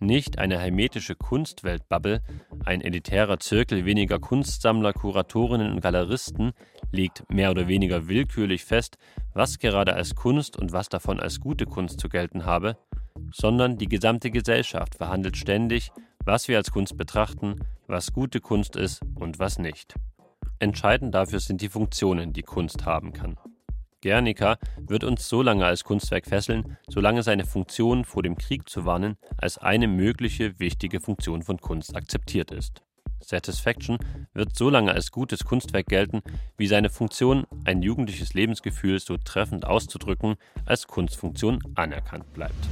Nicht 0.00 0.38
eine 0.38 0.58
hermetische 0.58 1.14
Kunstweltbubble, 1.14 2.22
ein 2.64 2.80
elitärer 2.80 3.38
Zirkel 3.38 3.84
weniger 3.84 4.18
Kunstsammler, 4.18 4.92
Kuratorinnen 4.92 5.72
und 5.72 5.80
Galeristen 5.80 6.52
legt 6.90 7.30
mehr 7.30 7.50
oder 7.50 7.68
weniger 7.68 8.08
willkürlich 8.08 8.64
fest, 8.64 8.96
was 9.34 9.58
gerade 9.58 9.94
als 9.94 10.14
Kunst 10.14 10.58
und 10.58 10.72
was 10.72 10.88
davon 10.88 11.20
als 11.20 11.40
gute 11.40 11.66
Kunst 11.66 12.00
zu 12.00 12.08
gelten 12.08 12.46
habe, 12.46 12.78
sondern 13.32 13.78
die 13.78 13.88
gesamte 13.88 14.30
Gesellschaft 14.30 14.96
verhandelt 14.96 15.36
ständig, 15.36 15.90
was 16.24 16.48
wir 16.48 16.56
als 16.56 16.70
Kunst 16.70 16.96
betrachten, 16.96 17.60
was 17.86 18.12
gute 18.12 18.40
Kunst 18.40 18.76
ist 18.76 19.00
und 19.14 19.38
was 19.38 19.58
nicht. 19.58 19.94
Entscheidend 20.58 21.14
dafür 21.14 21.40
sind 21.40 21.60
die 21.60 21.68
Funktionen, 21.68 22.32
die 22.32 22.42
Kunst 22.42 22.84
haben 22.84 23.12
kann. 23.12 23.36
Guernica 24.02 24.58
wird 24.78 25.04
uns 25.04 25.28
so 25.28 25.42
lange 25.42 25.64
als 25.66 25.84
Kunstwerk 25.84 26.26
fesseln, 26.26 26.76
solange 26.88 27.22
seine 27.22 27.44
Funktion, 27.44 28.04
vor 28.04 28.22
dem 28.22 28.36
Krieg 28.36 28.68
zu 28.68 28.84
warnen, 28.84 29.16
als 29.36 29.58
eine 29.58 29.88
mögliche 29.88 30.58
wichtige 30.60 31.00
Funktion 31.00 31.42
von 31.42 31.58
Kunst 31.58 31.96
akzeptiert 31.96 32.52
ist. 32.52 32.85
Satisfaction 33.20 33.98
wird 34.34 34.56
so 34.56 34.70
lange 34.70 34.92
als 34.92 35.10
gutes 35.10 35.44
Kunstwerk 35.44 35.86
gelten, 35.86 36.22
wie 36.56 36.66
seine 36.66 36.90
Funktion, 36.90 37.44
ein 37.64 37.82
jugendliches 37.82 38.34
Lebensgefühl 38.34 39.00
so 39.00 39.16
treffend 39.16 39.66
auszudrücken, 39.66 40.36
als 40.64 40.86
Kunstfunktion 40.86 41.60
anerkannt 41.74 42.32
bleibt. 42.32 42.68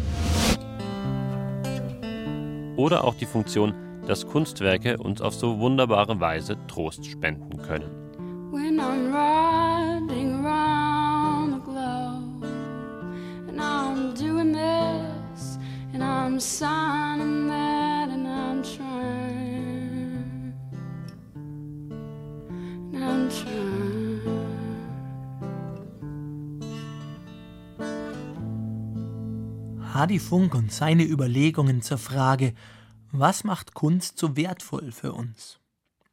Oder 2.76 3.04
auch 3.04 3.14
die 3.14 3.26
Funktion, 3.26 3.74
dass 4.06 4.26
Kunstwerke 4.26 4.98
uns 4.98 5.20
auf 5.20 5.34
so 5.34 5.58
wunderbare 5.58 6.20
Weise 6.20 6.56
Trost 6.66 7.06
spenden 7.06 7.62
können. 7.62 7.90
When 8.52 8.78
I'm 8.78 9.12
riding 9.12 10.44
around 10.44 11.54
the 11.54 11.60
globe 11.60 12.46
and 13.48 13.60
I'm 13.60 14.14
doing 14.14 14.52
this 14.52 15.58
and 15.92 16.02
I'm 16.02 16.38
signing 16.38 17.48
that 17.48 18.10
and 18.10 18.26
I'm 18.28 18.62
trying 18.62 19.23
Hardy 29.94 30.18
Funk 30.18 30.56
und 30.56 30.72
seine 30.72 31.04
Überlegungen 31.04 31.80
zur 31.80 31.98
Frage, 31.98 32.52
was 33.12 33.44
macht 33.44 33.74
Kunst 33.74 34.18
so 34.18 34.36
wertvoll 34.36 34.90
für 34.90 35.12
uns? 35.12 35.60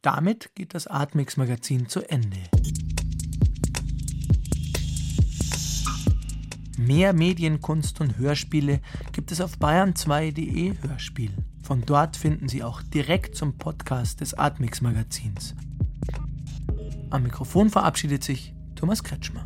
Damit 0.04 0.54
geht 0.54 0.76
das 0.76 0.86
Atmix 0.86 1.36
Magazin 1.36 1.90
zu 1.90 2.08
Ende. 2.08 2.38
Mehr 6.78 7.14
Medienkunst 7.14 8.00
und 8.02 8.18
Hörspiele 8.18 8.82
gibt 9.14 9.32
es 9.32 9.42
auf 9.42 9.58
bayern2.de 9.58 10.76
Hörspiel. 10.84 11.32
Von 11.64 11.82
dort 11.86 12.18
finden 12.18 12.50
Sie 12.50 12.64
auch 12.64 12.84
direkt 12.84 13.36
zum 13.36 13.58
Podcast 13.58 14.22
des 14.22 14.36
Atmix 14.36 14.82
Magazins. 14.82 15.56
Am 17.12 17.24
Mikrofon 17.24 17.70
verabschiedet 17.70 18.24
sich 18.24 18.54
Thomas 18.76 19.04
Kretschmer. 19.04 19.44